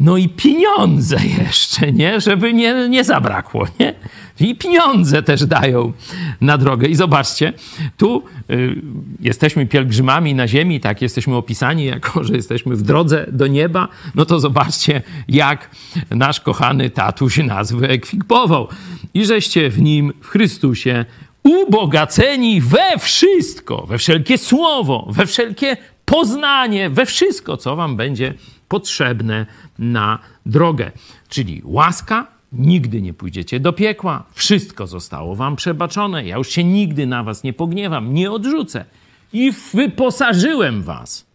[0.00, 2.20] No i pieniądze jeszcze, nie?
[2.20, 3.94] Żeby nie, nie zabrakło, nie?
[4.40, 5.92] I pieniądze też dają
[6.40, 6.88] na drogę.
[6.88, 7.52] I zobaczcie,
[7.96, 8.82] tu y,
[9.20, 13.88] jesteśmy pielgrzymami na ziemi, tak jesteśmy opisani jako, że jesteśmy w drodze do nieba.
[14.14, 15.70] No to zobaczcie, jak
[16.10, 18.68] nasz kochany tatuś nas wyekwipował.
[19.14, 21.04] I żeście w nim, w Chrystusie,
[21.42, 28.34] ubogaceni we wszystko, we wszelkie słowo, we wszelkie poznanie, we wszystko, co wam będzie
[28.68, 29.46] potrzebne
[29.78, 30.92] na drogę.
[31.28, 37.06] Czyli łaska, nigdy nie pójdziecie do piekła, wszystko zostało wam przebaczone, ja już się nigdy
[37.06, 38.84] na was nie pogniewam, nie odrzucę.
[39.32, 41.26] I wyposażyłem was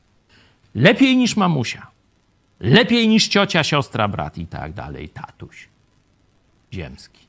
[0.75, 1.87] lepiej niż mamusia,
[2.59, 5.67] lepiej niż ciocia, siostra, brat i tak dalej, tatuś
[6.73, 7.25] ziemski.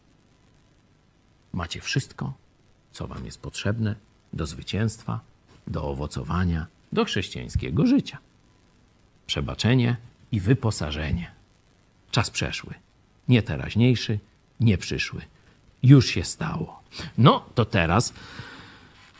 [1.53, 2.33] Macie wszystko,
[2.97, 3.94] co Wam jest potrzebne
[4.32, 5.20] do zwycięstwa,
[5.66, 8.18] do owocowania, do chrześcijańskiego życia.
[9.26, 9.97] Przebaczenie
[10.32, 11.30] i wyposażenie.
[12.11, 12.74] Czas przeszły,
[13.28, 14.18] nie teraźniejszy,
[14.61, 15.20] nie przyszły.
[15.82, 16.82] Już się stało.
[17.18, 18.14] No to teraz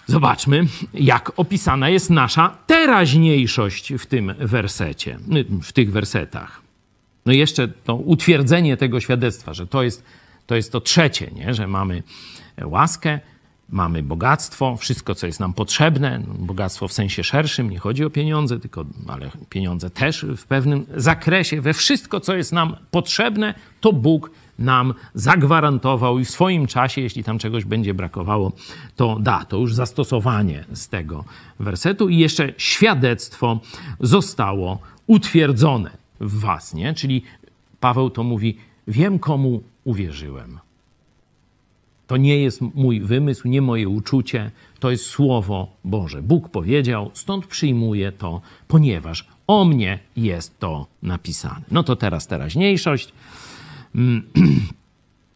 [0.07, 5.19] zobaczmy, jak opisana jest nasza teraźniejszość w tym wersecie,
[5.63, 6.63] w tych wersetach.
[7.27, 10.05] No jeszcze to utwierdzenie tego świadectwa, że to jest
[10.47, 11.55] to, jest to trzecie, nie?
[11.55, 12.03] że mamy
[12.65, 13.21] łaskę,
[13.69, 16.23] mamy bogactwo, wszystko, co jest nam potrzebne.
[16.39, 21.61] Bogactwo w sensie szerszym, nie chodzi o pieniądze, tylko, ale pieniądze też w pewnym zakresie.
[21.61, 27.25] We wszystko, co jest nam potrzebne, to Bóg nam zagwarantował i w swoim czasie, jeśli
[27.25, 28.53] tam czegoś będzie brakowało,
[28.97, 29.45] to da.
[29.45, 31.25] To już zastosowanie z tego
[31.61, 33.61] wersetu i jeszcze świadectwo
[34.01, 35.91] zostało utwierdzone
[36.21, 36.95] w was, nie?
[36.95, 37.23] Czyli
[37.81, 38.57] Paweł to mówi,
[38.89, 40.59] wiem komu uwierzyłem.
[42.07, 44.51] To nie jest mój wymysł, nie moje uczucie,
[44.81, 46.23] to jest Słowo Boże.
[46.23, 51.63] Bóg powiedział, stąd przyjmuję to, ponieważ o mnie jest to napisane.
[51.71, 53.13] No to teraz teraźniejszość.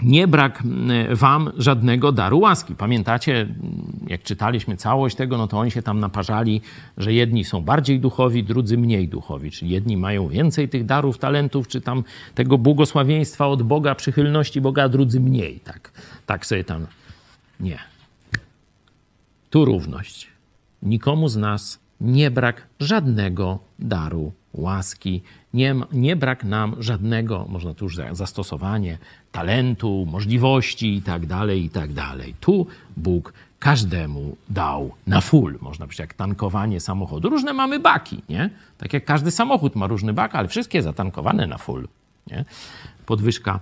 [0.02, 0.62] Nie brak
[1.10, 2.74] wam żadnego daru łaski.
[2.74, 3.46] Pamiętacie,
[4.06, 6.60] jak czytaliśmy całość tego, no to oni się tam naparzali,
[6.98, 9.50] że jedni są bardziej duchowi, drudzy mniej duchowi.
[9.50, 14.84] Czyli jedni mają więcej tych darów, talentów, czy tam tego błogosławieństwa od Boga, przychylności Boga,
[14.84, 15.60] a drudzy mniej.
[15.60, 15.92] Tak,
[16.26, 16.86] tak sobie tam.
[17.60, 17.78] Nie.
[19.50, 20.28] Tu równość.
[20.82, 25.22] Nikomu z nas nie brak żadnego daru łaski,
[25.54, 28.98] nie, nie brak nam żadnego, można tu już zastosowanie,
[29.32, 32.34] talentu, możliwości i tak dalej, i tak dalej.
[32.40, 35.58] Tu Bóg każdemu dał na full.
[35.60, 37.28] Można powiedzieć, jak tankowanie samochodu.
[37.28, 38.50] Różne mamy baki, nie?
[38.78, 41.88] Tak jak każdy samochód ma różny bak, ale wszystkie zatankowane na full,
[42.26, 42.44] nie?
[43.06, 43.60] Podwyżka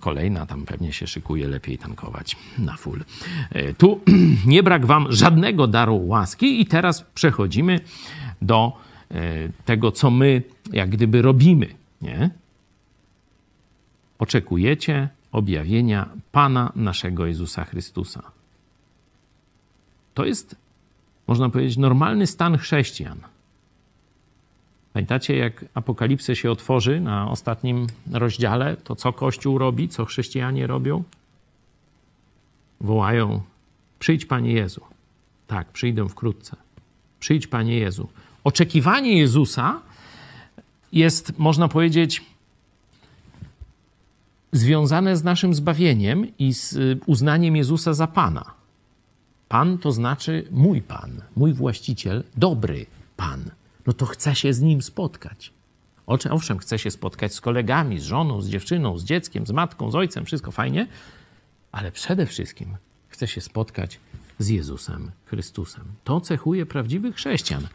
[0.00, 3.04] kolejna, tam pewnie się szykuje lepiej tankować na full.
[3.50, 4.00] E, tu
[4.46, 7.80] nie brak wam żadnego daru łaski i teraz przechodzimy
[8.42, 8.72] do
[9.64, 10.42] tego, co my
[10.72, 12.30] jak gdyby robimy, nie?
[14.18, 18.22] Oczekujecie objawienia Pana naszego Jezusa Chrystusa.
[20.14, 20.56] To jest,
[21.26, 23.20] można powiedzieć, normalny stan chrześcijan.
[24.92, 31.02] Pamiętacie, jak Apokalipsę się otworzy na ostatnim rozdziale, to co Kościół robi, co chrześcijanie robią?
[32.80, 33.40] Wołają:
[33.98, 34.80] Przyjdź, Panie Jezu.
[35.46, 36.56] Tak, przyjdę wkrótce.
[37.20, 38.08] Przyjdź, Panie Jezu.
[38.44, 39.80] Oczekiwanie Jezusa
[40.92, 42.24] jest, można powiedzieć,
[44.52, 48.44] związane z naszym zbawieniem i z y, uznaniem Jezusa za Pana.
[49.48, 52.86] Pan to znaczy mój Pan, mój właściciel, dobry
[53.16, 53.50] Pan
[53.86, 55.52] no to chce się z nim spotkać.
[56.06, 59.94] Owszem, chce się spotkać z kolegami, z żoną, z dziewczyną, z dzieckiem, z matką, z
[59.94, 60.86] ojcem, wszystko fajnie,
[61.72, 62.76] ale przede wszystkim
[63.08, 64.00] chce się spotkać
[64.38, 65.84] z Jezusem Chrystusem.
[66.04, 67.68] To cechuje prawdziwych chrześcijan.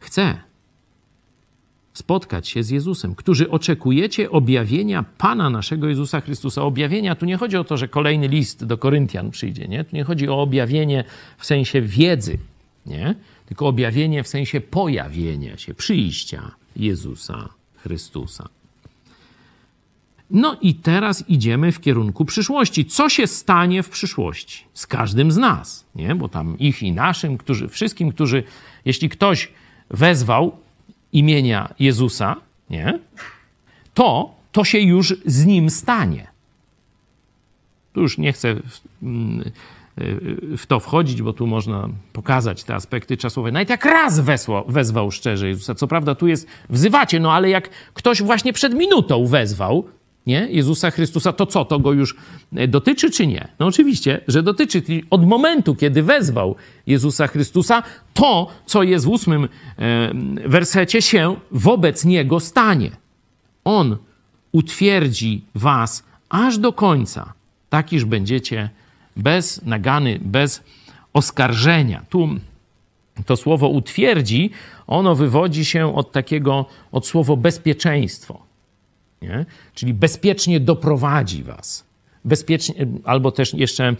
[0.00, 0.38] Chce
[1.92, 6.62] spotkać się z Jezusem, którzy oczekujecie objawienia Pana naszego Jezusa Chrystusa.
[6.62, 9.84] Objawienia, tu nie chodzi o to, że kolejny list do Koryntian przyjdzie, nie?
[9.84, 11.04] Tu nie chodzi o objawienie
[11.38, 12.38] w sensie wiedzy,
[12.86, 13.14] nie?
[13.50, 18.48] tylko objawienie w sensie pojawienia się, przyjścia Jezusa Chrystusa.
[20.30, 22.84] No i teraz idziemy w kierunku przyszłości.
[22.84, 26.14] Co się stanie w przyszłości z każdym z nas, nie?
[26.14, 28.42] Bo tam ich i naszym, którzy, wszystkim, którzy,
[28.84, 29.48] jeśli ktoś
[29.90, 30.56] wezwał
[31.12, 32.36] imienia Jezusa,
[32.70, 32.98] nie?
[33.94, 36.26] To, to się już z nim stanie.
[37.92, 38.54] Tu już nie chcę
[40.56, 43.52] w to wchodzić, bo tu można pokazać te aspekty czasowe.
[43.52, 47.70] Nawet jak raz wesło, wezwał szczerze Jezusa, co prawda tu jest wzywacie, no ale jak
[47.94, 49.88] ktoś właśnie przed minutą wezwał,
[50.30, 50.48] nie?
[50.50, 52.16] Jezusa Chrystusa, to co, to go już
[52.56, 53.48] e, dotyczy czy nie?
[53.58, 54.82] No oczywiście, że dotyczy.
[55.10, 56.56] Od momentu, kiedy wezwał
[56.86, 57.82] Jezusa Chrystusa,
[58.14, 59.48] to, co jest w ósmym e,
[60.46, 62.90] wersecie, się wobec Niego stanie.
[63.64, 63.96] On
[64.52, 67.32] utwierdzi was aż do końca,
[67.70, 68.70] tak iż będziecie
[69.16, 70.62] bez nagany, bez
[71.12, 72.04] oskarżenia.
[72.08, 72.28] Tu
[73.26, 74.50] to słowo utwierdzi,
[74.86, 78.49] ono wywodzi się od takiego, od słowa bezpieczeństwo.
[79.22, 79.46] Nie?
[79.74, 81.84] Czyli bezpiecznie doprowadzi was.
[82.24, 83.96] Bezpiecznie, albo też jeszcze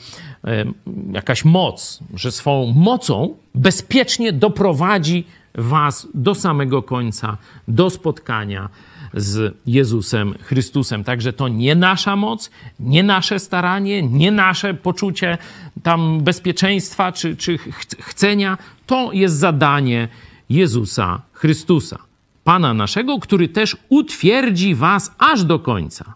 [1.12, 7.36] jakaś moc, że swą mocą bezpiecznie doprowadzi was do samego końca,
[7.68, 8.68] do spotkania
[9.14, 11.04] z Jezusem Chrystusem.
[11.04, 12.50] Także to nie nasza moc,
[12.80, 15.38] nie nasze staranie, nie nasze poczucie
[15.82, 17.58] tam bezpieczeństwa czy, czy
[17.98, 18.58] chcenia.
[18.86, 20.08] To jest zadanie
[20.50, 21.98] Jezusa Chrystusa,
[22.44, 26.14] Pana naszego, który też utwierdzi was aż do końca,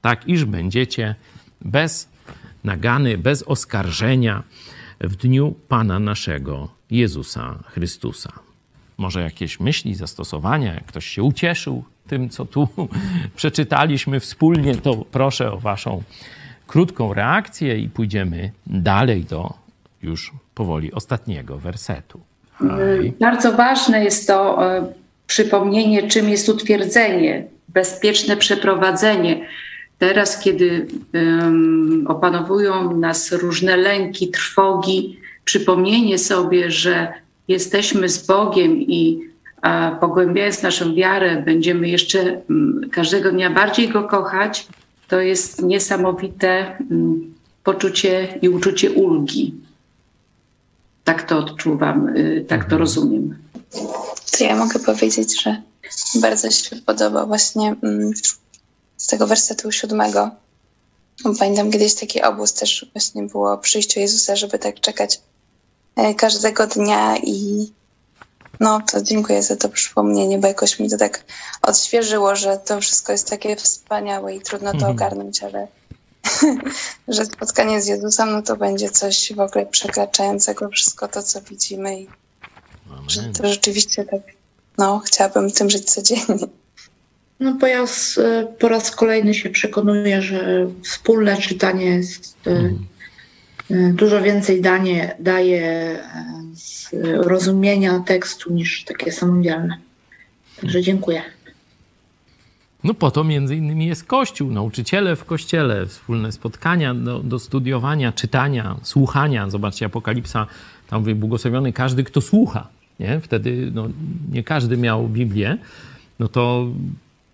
[0.00, 1.14] tak iż będziecie
[1.60, 2.08] bez
[2.64, 4.42] nagany, bez oskarżenia
[5.00, 8.32] w dniu Pana naszego Jezusa Chrystusa.
[8.98, 12.68] Może jakieś myśli, zastosowania, jak ktoś się ucieszył tym, co tu
[13.36, 16.02] przeczytaliśmy wspólnie, to proszę o Waszą
[16.66, 19.54] krótką reakcję i pójdziemy dalej do
[20.02, 22.20] już powoli ostatniego wersetu.
[22.58, 23.12] Hej.
[23.20, 24.92] Bardzo ważne jest to e,
[25.28, 29.46] przypomnienie, czym jest utwierdzenie, bezpieczne przeprowadzenie.
[29.98, 37.12] Teraz, kiedy um, opanowują nas różne lęki, trwogi, przypomnienie sobie, że
[37.48, 39.28] jesteśmy z Bogiem i
[39.62, 42.40] a pogłębiając naszą wiarę, będziemy jeszcze
[42.90, 44.66] każdego dnia bardziej Go kochać,
[45.08, 46.78] to jest niesamowite
[47.64, 49.54] poczucie i uczucie ulgi.
[51.04, 52.80] Tak to odczuwam, y, tak to mhm.
[52.80, 53.34] rozumiem.
[54.30, 55.62] To ja mogę powiedzieć, że
[56.14, 58.12] bardzo się podoba właśnie mm,
[58.96, 60.30] z tego wersetu siódmego.
[61.38, 65.20] Pamiętam kiedyś taki obóz też właśnie było przyjściu Jezusa, żeby tak czekać
[65.96, 67.68] e, każdego dnia i
[68.60, 71.24] no to dziękuję za to przypomnienie, bo jakoś mi to tak
[71.62, 74.92] odświeżyło, że to wszystko jest takie wspaniałe i trudno to mhm.
[74.92, 75.68] ogarnąć, ale
[77.08, 82.00] że spotkanie z Jezusem, no to będzie coś w ogóle przekraczającego wszystko to, co widzimy
[82.00, 82.08] i
[82.90, 83.08] Amen.
[83.08, 84.20] że to rzeczywiście tak,
[84.78, 86.46] no chciałabym tym żyć codziennie.
[87.40, 88.20] No bo ja z,
[88.58, 93.96] po raz kolejny się przekonuję, że wspólne czytanie jest mm.
[93.96, 95.98] dużo więcej danie, daje
[96.54, 96.88] z
[97.26, 99.78] rozumienia tekstu niż takie samodzielne.
[100.60, 101.22] Także dziękuję.
[102.84, 108.12] No po to między innymi jest Kościół, nauczyciele w Kościele, wspólne spotkania do, do studiowania,
[108.12, 109.50] czytania, słuchania.
[109.50, 110.46] Zobaczcie, Apokalipsa,
[110.88, 112.68] tam mówi błogosławiony każdy, kto słucha.
[113.00, 113.20] Nie?
[113.20, 113.88] Wtedy no,
[114.32, 115.58] nie każdy miał Biblię.
[116.18, 116.66] No to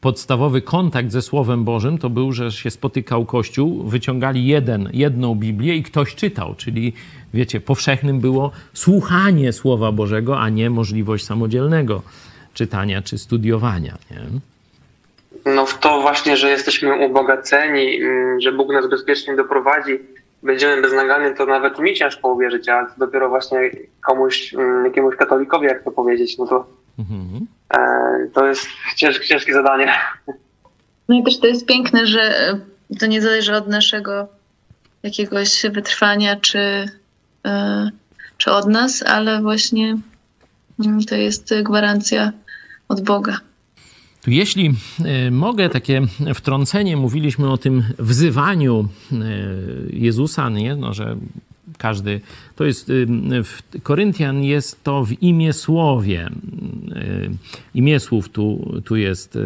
[0.01, 5.75] podstawowy kontakt ze Słowem Bożym to był, że się spotykał Kościół, wyciągali jeden, jedną Biblię
[5.77, 6.93] i ktoś czytał, czyli
[7.35, 12.03] wiecie, powszechnym było słuchanie Słowa Bożego, a nie możliwość samodzielnego
[12.55, 13.99] czytania czy studiowania.
[14.11, 14.41] Nie?
[15.55, 19.99] No w to właśnie, że jesteśmy ubogaceni, mm, że Bóg nas bezpiecznie doprowadzi,
[20.45, 23.71] będziemy beznaganni, to nawet mi ciężko uwierzyć, a dopiero właśnie
[24.07, 26.67] komuś, mm, jakiemuś katolikowi, jak to powiedzieć, no to
[26.99, 27.47] mhm.
[27.75, 28.67] e, to jest
[28.97, 29.93] ciężkie, ciężkie zadanie.
[31.09, 32.61] No i też to jest piękne, że e,
[33.01, 34.29] to nie zależy od naszego
[35.03, 36.89] jakiegoś wytrwania, czy,
[37.47, 37.91] e,
[38.39, 39.97] czy od nas, ale właśnie
[40.85, 42.33] mm, to jest gwarancja
[42.89, 43.39] od Boga.
[44.25, 46.03] Tu jeśli e, mogę, takie
[46.35, 49.17] wtrącenie, mówiliśmy o tym wzywaniu e,
[49.91, 50.77] Jezusa, nie?
[50.77, 51.17] No, że
[51.79, 52.21] każdy,
[52.57, 56.31] to jest, e, w Koryntian jest to w imię słowie.
[57.75, 59.39] Imię słów tu, tu jest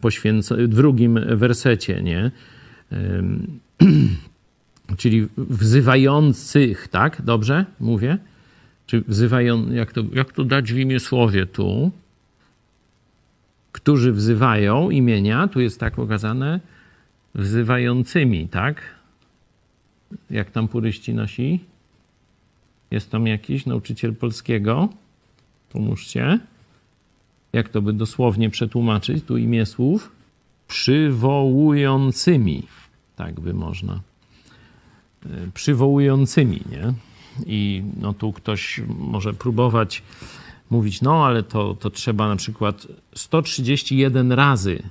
[0.00, 2.30] poświęcone, w drugim wersecie, nie?
[4.96, 7.22] Czyli wzywających, tak?
[7.22, 8.18] Dobrze mówię?
[8.86, 11.90] Czy wzywają, jak to, jak to dać w imię słowie tu?
[13.72, 16.60] Którzy wzywają imienia, tu jest tak pokazane,
[17.34, 18.82] wzywającymi, tak?
[20.30, 21.60] Jak tam puryści nosi?
[22.90, 24.88] Jest tam jakiś nauczyciel polskiego?
[25.72, 26.38] Pomóżcie.
[27.52, 29.24] Jak to by dosłownie przetłumaczyć?
[29.24, 30.12] Tu imię słów.
[30.68, 32.62] Przywołującymi.
[33.16, 34.00] Tak by można.
[35.26, 36.92] E, przywołującymi, nie?
[37.46, 40.02] I no tu ktoś może próbować
[40.72, 44.82] mówić, no ale to, to trzeba na przykład 131 razy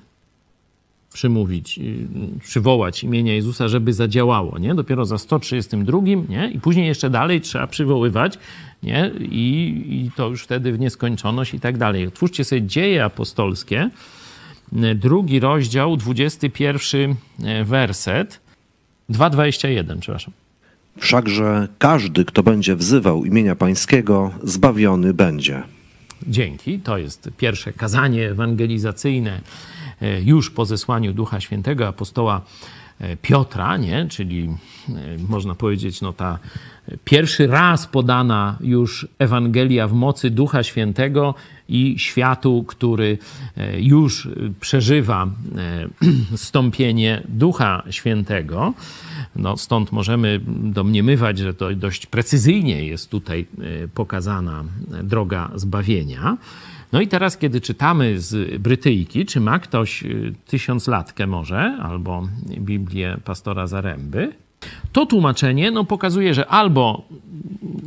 [1.13, 2.07] przymówić, y,
[2.43, 4.75] przywołać imienia Jezusa, żeby zadziałało, nie?
[4.75, 6.51] Dopiero za 132, nie?
[6.53, 8.37] I później jeszcze dalej trzeba przywoływać,
[8.83, 9.11] nie?
[9.19, 12.07] I, i to już wtedy w nieskończoność i tak dalej.
[12.07, 13.89] Otwórzcie sobie dzieje apostolskie,
[14.95, 18.39] drugi rozdział, 21 e, werset,
[19.09, 20.40] 2,21, przepraszam.
[20.97, 25.63] Wszakże każdy, kto będzie wzywał imienia Pańskiego, zbawiony będzie.
[26.27, 26.79] Dzięki.
[26.79, 29.41] To jest pierwsze kazanie ewangelizacyjne
[30.01, 32.41] e, już po zesłaniu Ducha Świętego apostoła
[32.99, 34.07] e, Piotra, nie?
[34.09, 34.49] czyli
[34.89, 34.93] e,
[35.29, 36.39] można powiedzieć, no ta
[37.05, 41.35] pierwszy raz podana już Ewangelia w mocy Ducha Świętego
[41.69, 43.17] i światu, który
[43.77, 44.27] już
[44.59, 45.27] przeżywa
[46.35, 48.73] stąpienie Ducha Świętego.
[49.35, 53.45] No, stąd możemy domniemywać, że to dość precyzyjnie jest tutaj
[53.83, 54.63] e, pokazana
[55.03, 56.37] droga zbawienia.
[56.91, 60.07] No i teraz, kiedy czytamy z Brytyjki, czy ma ktoś e,
[60.45, 62.27] tysiąclatkę może, albo
[62.59, 64.33] Biblię pastora Zaręby,
[64.91, 67.03] to tłumaczenie no, pokazuje, że albo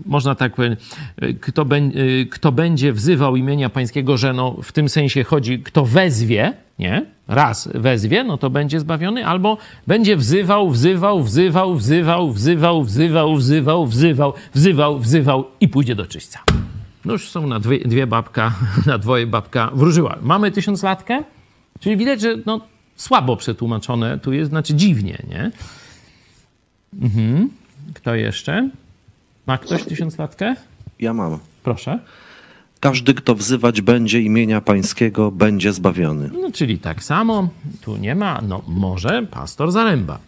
[0.07, 0.81] można tak powiedzieć,
[1.41, 1.81] kto, be,
[2.31, 7.07] kto będzie wzywał imienia pańskiego, że no, w tym sensie chodzi, kto wezwie, nie?
[7.29, 13.87] Raz wezwie, no to będzie zbawiony, albo będzie wzywał, wzywał, wzywał, wzywał, wzywał, wzywał, wzywał,
[13.87, 16.41] wzywał, wzywał, wzywał i pójdzie do czyśćca.
[17.05, 18.55] No już są na dwie, dwie babka,
[18.87, 20.17] na dwoje babka wróżyła.
[20.23, 21.25] Mamy tysiąclatkę,
[21.81, 22.61] czyli widać, że no,
[22.97, 25.51] słabo przetłumaczone tu jest, znaczy dziwnie, nie?
[27.03, 27.51] Mhm.
[27.95, 28.71] Kto jeszcze?
[29.47, 30.55] Ma ktoś tysiąclatkę?
[31.01, 31.39] Ja mam.
[31.63, 31.99] Proszę.
[32.81, 36.31] Każdy, kto wzywać będzie imienia Pańskiego, będzie zbawiony.
[36.43, 37.49] No, czyli tak samo,
[37.83, 40.19] tu nie ma, no może pastor Zaręba.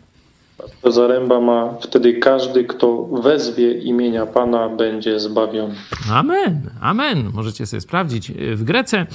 [0.59, 5.75] Pastor Zaręba ma wtedy każdy, kto wezwie imienia Pana, będzie zbawiony.
[6.11, 7.31] Amen, amen.
[7.35, 9.07] Możecie sobie sprawdzić w Grece.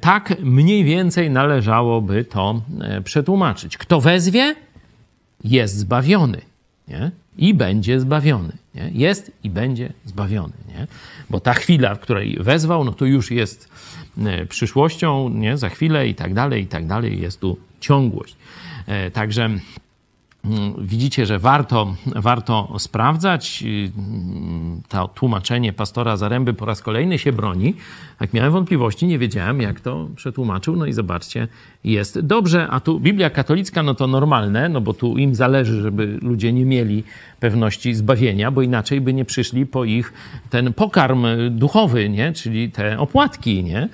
[0.00, 2.62] Tak mniej więcej należałoby to
[3.04, 3.78] przetłumaczyć.
[3.78, 4.54] Kto wezwie,
[5.44, 6.40] jest zbawiony.
[6.88, 7.10] Nie?
[7.38, 8.52] I będzie zbawiony.
[8.74, 8.90] Nie?
[8.92, 10.52] Jest i będzie zbawiony.
[10.68, 10.86] Nie?
[11.30, 13.68] Bo ta chwila, w której wezwał, no to już jest
[14.48, 15.56] przyszłością, nie?
[15.56, 17.20] za chwilę i tak dalej, i tak dalej.
[17.20, 18.36] Jest tu ciągłość.
[19.12, 19.60] Także Mm,
[20.78, 23.64] widzicie, że warto, warto sprawdzać.
[23.66, 27.74] Mm, to tłumaczenie pastora Zaręby po raz kolejny się broni.
[28.20, 30.76] Jak miałem wątpliwości, nie wiedziałem, jak to przetłumaczył.
[30.76, 31.48] No i zobaczcie,
[31.84, 32.68] jest dobrze.
[32.70, 36.64] A tu Biblia katolicka, no to normalne, no bo tu im zależy, żeby ludzie nie
[36.64, 37.04] mieli
[37.40, 40.12] pewności zbawienia, bo inaczej by nie przyszli po ich
[40.50, 42.32] ten pokarm duchowy, nie?
[42.32, 43.88] czyli te opłatki, nie?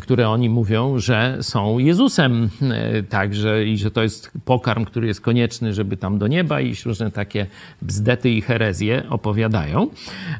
[0.00, 5.20] które oni mówią, że są Jezusem, e, także i że to jest pokarm, który jest
[5.20, 7.46] konieczny, żeby tam do nieba iść, różne takie
[7.82, 9.90] bzdety i herezje opowiadają.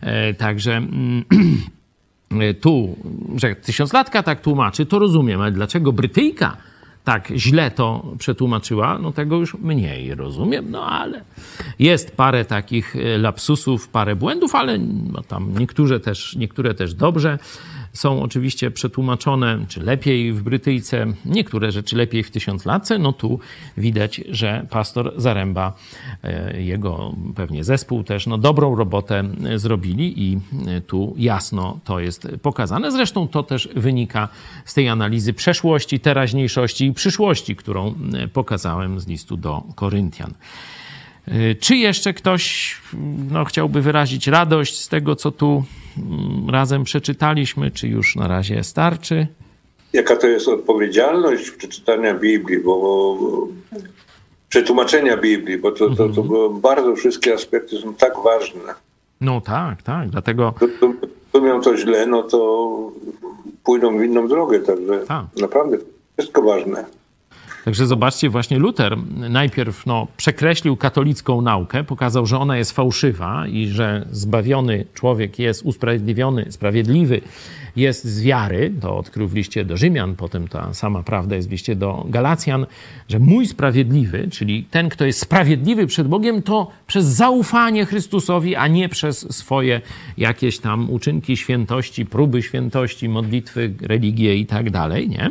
[0.01, 1.25] E, także mm,
[2.61, 2.97] tu,
[3.37, 6.57] że tysiąclatka tak tłumaczy, to rozumiem, ale dlaczego Brytyjka
[7.07, 11.25] tak źle to przetłumaczyła, no tego już mniej rozumiem, no ale
[11.79, 14.79] jest parę takich e, lapsusów, parę błędów, ale
[15.13, 17.39] no tam niektóre też, niektóre też dobrze
[17.97, 23.41] są oczywiście przetłumaczone, czy lepiej w Brytyjce, niektóre rzeczy lepiej w Tysiąclatce, no tu
[23.77, 25.73] widać, że pastor Zaręba,
[26.23, 29.25] e, jego pewnie zespół też, no dobrą robotę
[29.57, 32.93] zrobili i e, tu jasno to jest pokazane.
[32.93, 34.29] Zresztą to też wynika
[34.65, 40.35] z tej analizy przeszłości, teraźniejszości i przyszłości, którą e, pokazałem z listu do Koryntian.
[41.61, 42.77] Czy jeszcze ktoś
[43.31, 45.65] no, chciałby wyrazić radość z tego, co tu
[45.99, 49.27] mm, razem przeczytaliśmy, czy już na razie starczy?
[49.93, 53.17] Jaka to jest odpowiedzialność przeczytania Biblii, bo
[54.49, 56.61] przetłumaczenia Biblii, bo to, to, to mhm.
[56.61, 58.75] bardzo wszystkie aspekty są tak ważne.
[59.21, 60.55] No tak, tak, dlatego...
[61.33, 62.93] Rozumią to źle, no to
[63.65, 65.25] pójdą w inną drogę, także tak.
[65.41, 65.79] naprawdę
[66.19, 66.85] wszystko ważne.
[67.67, 68.97] Także zobaczcie, właśnie Luther
[69.31, 75.63] najpierw no, przekreślił katolicką naukę, pokazał, że ona jest fałszywa i że zbawiony człowiek jest
[75.63, 77.21] usprawiedliwiony, sprawiedliwy
[77.77, 81.51] jest z wiary, to odkrył w liście do Rzymian, potem ta sama prawda jest w
[81.51, 82.67] liście do Galacjan,
[83.09, 88.69] że mój sprawiedliwy, czyli ten, kto jest sprawiedliwy przed Bogiem, to przez zaufanie Chrystusowi, a
[88.69, 89.81] nie przez swoje
[90.19, 95.31] jakieś tam uczynki świętości, próby świętości, modlitwy, religie i tak dalej, nie?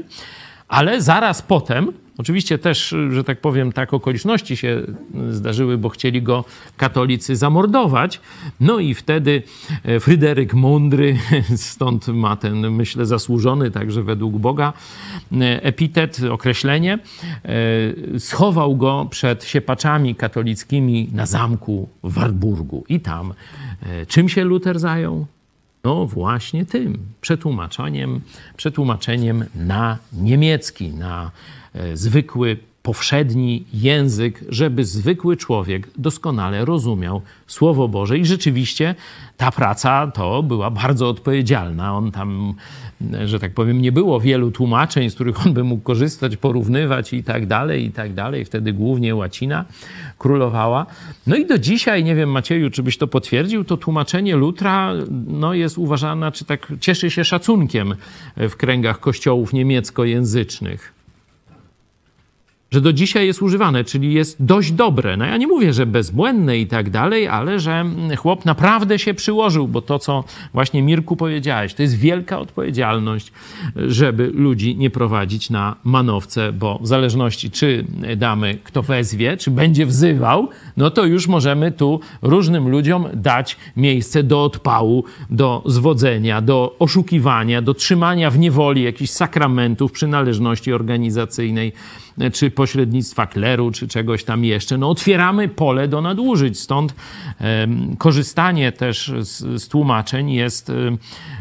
[0.67, 4.81] Ale zaraz potem Oczywiście też, że tak powiem, tak okoliczności się
[5.29, 6.43] zdarzyły, bo chcieli go
[6.77, 8.21] katolicy zamordować.
[8.59, 9.43] No i wtedy
[9.83, 11.17] e, Fryderyk Mądry,
[11.55, 14.73] stąd ma ten, myślę, zasłużony także według Boga
[15.31, 16.99] e, epitet, określenie,
[18.13, 22.83] e, schował go przed siepaczami katolickimi na zamku w Wartburgu.
[22.89, 23.33] I tam
[24.07, 25.25] czym się Luter zajął?
[25.83, 28.21] No właśnie tym przetłumaczeniem,
[28.57, 31.31] przetłumaczeniem na niemiecki, na
[31.93, 38.17] zwykły, powszedni język, żeby zwykły człowiek doskonale rozumiał Słowo Boże.
[38.17, 38.95] I rzeczywiście
[39.37, 41.97] ta praca to była bardzo odpowiedzialna.
[41.97, 42.53] On tam,
[43.25, 47.23] że tak powiem, nie było wielu tłumaczeń, z których on by mógł korzystać, porównywać i
[47.23, 48.45] tak dalej, i tak dalej.
[48.45, 49.65] Wtedy głównie łacina
[50.17, 50.85] królowała.
[51.27, 54.93] No i do dzisiaj, nie wiem Macieju, czy byś to potwierdził, to tłumaczenie Lutra
[55.27, 57.95] no, jest uważane, czy tak cieszy się szacunkiem
[58.37, 60.94] w kręgach kościołów niemieckojęzycznych
[62.75, 65.17] że do dzisiaj jest używane, czyli jest dość dobre.
[65.17, 67.85] No ja nie mówię, że bezbłędne i tak dalej, ale że
[68.17, 70.23] chłop naprawdę się przyłożył, bo to, co
[70.53, 73.31] właśnie Mirku powiedziałeś, to jest wielka odpowiedzialność,
[73.75, 77.85] żeby ludzi nie prowadzić na manowce, bo w zależności czy
[78.17, 84.23] damy, kto wezwie, czy będzie wzywał, no to już możemy tu różnym ludziom dać miejsce
[84.23, 91.73] do odpału, do zwodzenia, do oszukiwania, do trzymania w niewoli jakichś sakramentów, przynależności organizacyjnej
[92.33, 94.77] czy pośrednictwa kleru, czy czegoś tam jeszcze.
[94.77, 96.95] No otwieramy pole do nadużyć, stąd
[97.97, 100.71] korzystanie też z, z tłumaczeń jest,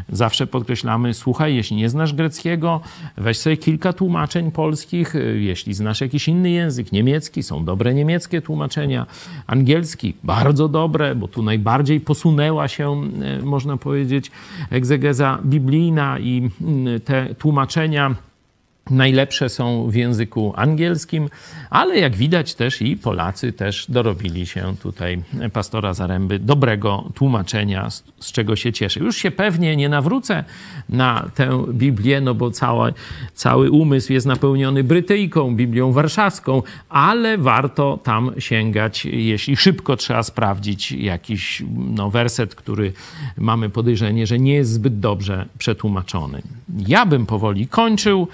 [0.09, 2.81] zawsze podkreślamy, słuchaj, jeśli nie znasz greckiego,
[3.17, 8.41] weź sobie kilka tłumaczeń polskich, e, jeśli znasz jakiś inny język, niemiecki, są dobre niemieckie
[8.41, 9.05] tłumaczenia,
[9.47, 13.01] angielski, bardzo dobre, bo tu najbardziej posunęła się,
[13.43, 14.31] można powiedzieć,
[14.69, 16.49] egzegeza biblijna i
[17.05, 18.15] te tłumaczenia
[18.89, 21.29] Najlepsze są w języku angielskim,
[21.69, 25.21] ale jak widać też i Polacy też dorobili się tutaj
[25.53, 28.99] pastora Zaręby dobrego tłumaczenia, z, z, czego się cieszę.
[28.99, 30.43] Już się pewnie nie nawrócę
[30.89, 32.89] na tę Biblię, no bo cała,
[33.33, 40.91] cały umysł jest napełniony Brytyjką, Biblią warszawską, ale warto tam sięgać, jeśli szybko trzeba sprawdzić
[40.91, 42.93] jakiś no, werset, który
[43.37, 46.41] mamy podejrzenie, że nie jest zbyt dobrze przetłumaczony.
[46.87, 48.27] Ja bym powoli kończył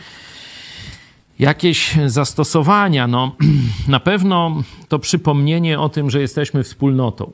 [1.42, 3.08] jakieś zastosowania.
[3.08, 3.36] No,
[3.88, 7.32] na pewno to przypomnienie o tym, że jesteśmy wspólnotą,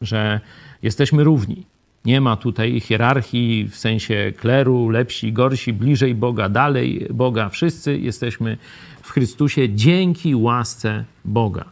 [0.00, 0.40] że
[0.82, 1.64] jesteśmy równi.
[2.04, 7.48] Nie ma tutaj hierarchii w sensie kleru, lepsi, gorsi, bliżej Boga, dalej Boga.
[7.48, 8.56] Wszyscy jesteśmy
[9.02, 11.64] w Chrystusie dzięki łasce Boga.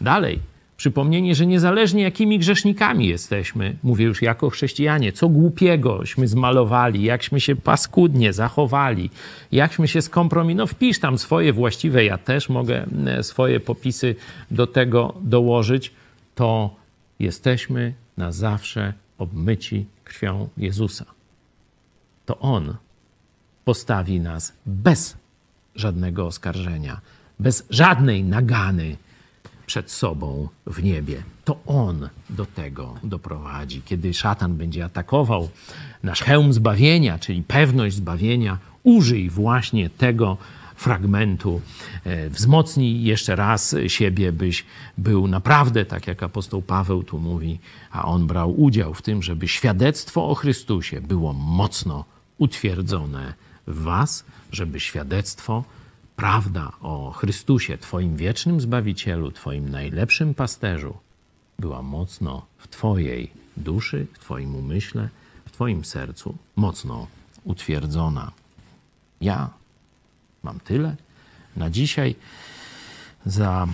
[0.00, 0.40] Dalej,
[0.78, 7.56] Przypomnienie, że niezależnie jakimi grzesznikami jesteśmy, mówię już jako chrześcijanie, co głupiegośmy zmalowali, jakśmy się
[7.56, 9.10] paskudnie zachowali,
[9.52, 14.14] jakśmy się skompromitowali, no wpisz tam swoje właściwe, ja też mogę e, swoje popisy
[14.50, 15.92] do tego dołożyć,
[16.34, 16.76] to
[17.18, 21.04] jesteśmy na zawsze obmyci krwią Jezusa.
[22.26, 22.76] To On
[23.64, 25.16] postawi nas bez
[25.74, 27.00] żadnego oskarżenia,
[27.38, 28.96] bez żadnej nagany,
[29.68, 31.22] przed sobą w niebie.
[31.44, 33.82] To On do tego doprowadzi.
[33.84, 35.48] Kiedy szatan będzie atakował
[36.02, 40.36] nasz hełm zbawienia, czyli pewność zbawienia, użyj właśnie tego
[40.76, 41.60] fragmentu.
[42.04, 44.64] E, wzmocnij jeszcze raz siebie, byś
[44.98, 47.58] był naprawdę, tak jak apostoł Paweł tu mówi,
[47.90, 52.04] a on brał udział w tym, żeby świadectwo o Chrystusie było mocno
[52.38, 53.34] utwierdzone
[53.66, 55.64] w Was, żeby świadectwo
[56.18, 60.96] prawda o Chrystusie, Twoim wiecznym Zbawicielu, Twoim najlepszym pasterzu,
[61.58, 65.08] była mocno w Twojej duszy, w Twoim umyśle,
[65.46, 67.06] w Twoim sercu, mocno
[67.44, 68.32] utwierdzona.
[69.20, 69.50] Ja
[70.42, 70.96] mam tyle
[71.56, 72.14] na dzisiaj.
[73.26, 73.66] Za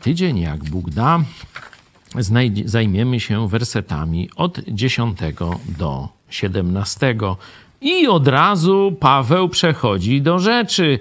[0.00, 1.20] tydzień, jak Bóg da,
[2.64, 5.18] zajmiemy się wersetami od 10
[5.78, 7.14] do 17.
[7.80, 10.98] I od razu Paweł przechodzi do rzeczy.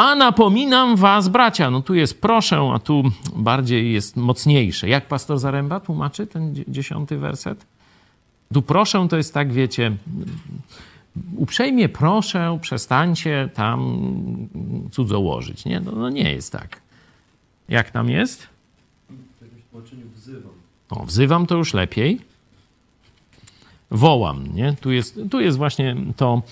[0.00, 3.02] A napominam was, bracia, no tu jest proszę, a tu
[3.36, 4.88] bardziej jest mocniejsze.
[4.88, 7.66] Jak pastor Zaręba tłumaczy ten dziesiąty werset?
[8.52, 9.96] Tu proszę to jest tak, wiecie,
[11.36, 13.98] uprzejmie proszę, przestańcie tam
[14.90, 15.64] cudzołożyć.
[15.64, 16.80] Nie, no, no nie jest tak.
[17.68, 18.46] Jak tam jest?
[19.38, 20.52] W jakimś tłumaczeniu wzywam.
[20.90, 22.20] O, wzywam to już lepiej.
[23.90, 24.76] Wołam, nie?
[24.80, 26.42] Tu jest, tu jest właśnie to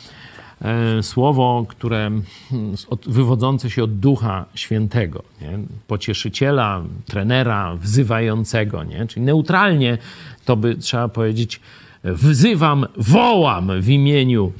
[1.02, 2.10] słowo, które
[2.50, 2.74] hmm,
[3.06, 5.58] wywodzące się od Ducha Świętego, nie?
[5.86, 9.06] pocieszyciela, trenera, wzywającego, nie?
[9.06, 9.98] czyli neutralnie
[10.44, 11.60] to by trzeba powiedzieć,
[12.04, 14.52] wzywam, wołam w imieniu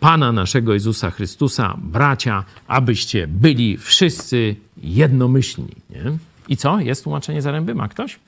[0.00, 5.74] Pana naszego Jezusa Chrystusa, bracia, abyście byli wszyscy jednomyślni.
[5.90, 6.18] Nie?
[6.48, 6.80] I co?
[6.80, 7.74] Jest tłumaczenie zaręby?
[7.74, 8.18] Ma ktoś?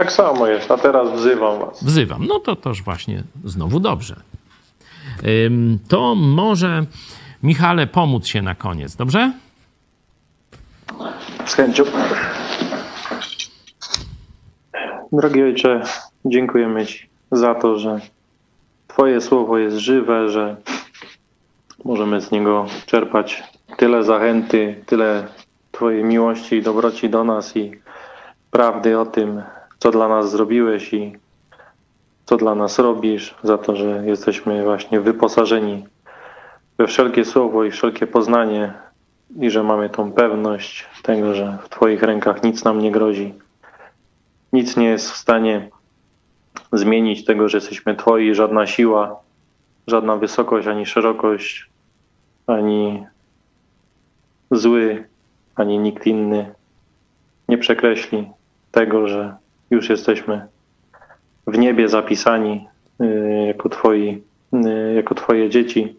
[0.00, 1.84] Tak samo jest, a teraz wzywam was.
[1.84, 2.26] Wzywam.
[2.26, 4.16] No to toż właśnie znowu dobrze.
[5.88, 6.84] To może
[7.42, 9.32] Michale pomóc się na koniec, dobrze?
[11.46, 11.84] Z chęcią.
[15.12, 15.82] Drogi Ojcze,
[16.24, 18.00] dziękujemy Ci za to, że
[18.86, 20.56] Twoje słowo jest żywe, że
[21.84, 23.42] możemy z niego czerpać
[23.76, 25.26] tyle zachęty, tyle
[25.72, 27.72] Twojej miłości i dobroci do nas i
[28.50, 29.42] prawdy o tym,
[29.80, 31.12] co dla nas zrobiłeś i
[32.26, 35.86] co dla nas robisz, za to, że jesteśmy właśnie wyposażeni
[36.78, 38.72] we wszelkie słowo i wszelkie poznanie
[39.40, 43.34] i że mamy tą pewność tego, że w Twoich rękach nic nam nie grozi.
[44.52, 45.68] Nic nie jest w stanie
[46.72, 49.20] zmienić tego, że jesteśmy Twoi, żadna siła,
[49.86, 51.70] żadna wysokość, ani szerokość,
[52.46, 53.06] ani
[54.50, 55.08] zły,
[55.56, 56.54] ani nikt inny
[57.48, 58.30] nie przekreśli
[58.72, 59.39] tego, że
[59.70, 60.46] już jesteśmy
[61.46, 62.66] w niebie zapisani
[63.00, 64.22] y, jako Twoi,
[64.54, 65.96] y, jako Twoje dzieci.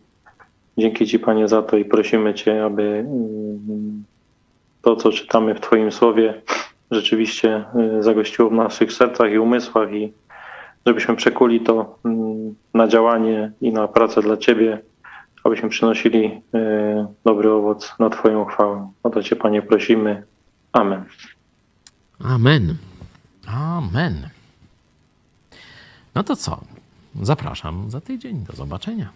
[0.78, 3.06] Dzięki Ci, Panie, za to i prosimy Cię, aby y,
[4.82, 6.42] to, co czytamy w Twoim słowie,
[6.92, 7.64] rzeczywiście
[8.00, 10.14] zagościło w naszych sercach i umysłach i
[10.86, 12.00] żebyśmy przekuli to
[12.74, 14.80] na działanie i na pracę dla Ciebie,
[15.44, 16.42] abyśmy przynosili
[17.26, 18.92] dobry owoc na Twoją chwałę.
[19.04, 20.24] O to Cię, Panie, prosimy.
[20.74, 21.04] Amen.
[22.20, 22.91] Amen.
[23.52, 24.30] Amen.
[26.16, 26.62] No to co?
[27.22, 28.44] Zapraszam za tydzień.
[28.44, 29.10] Do zobaczenia.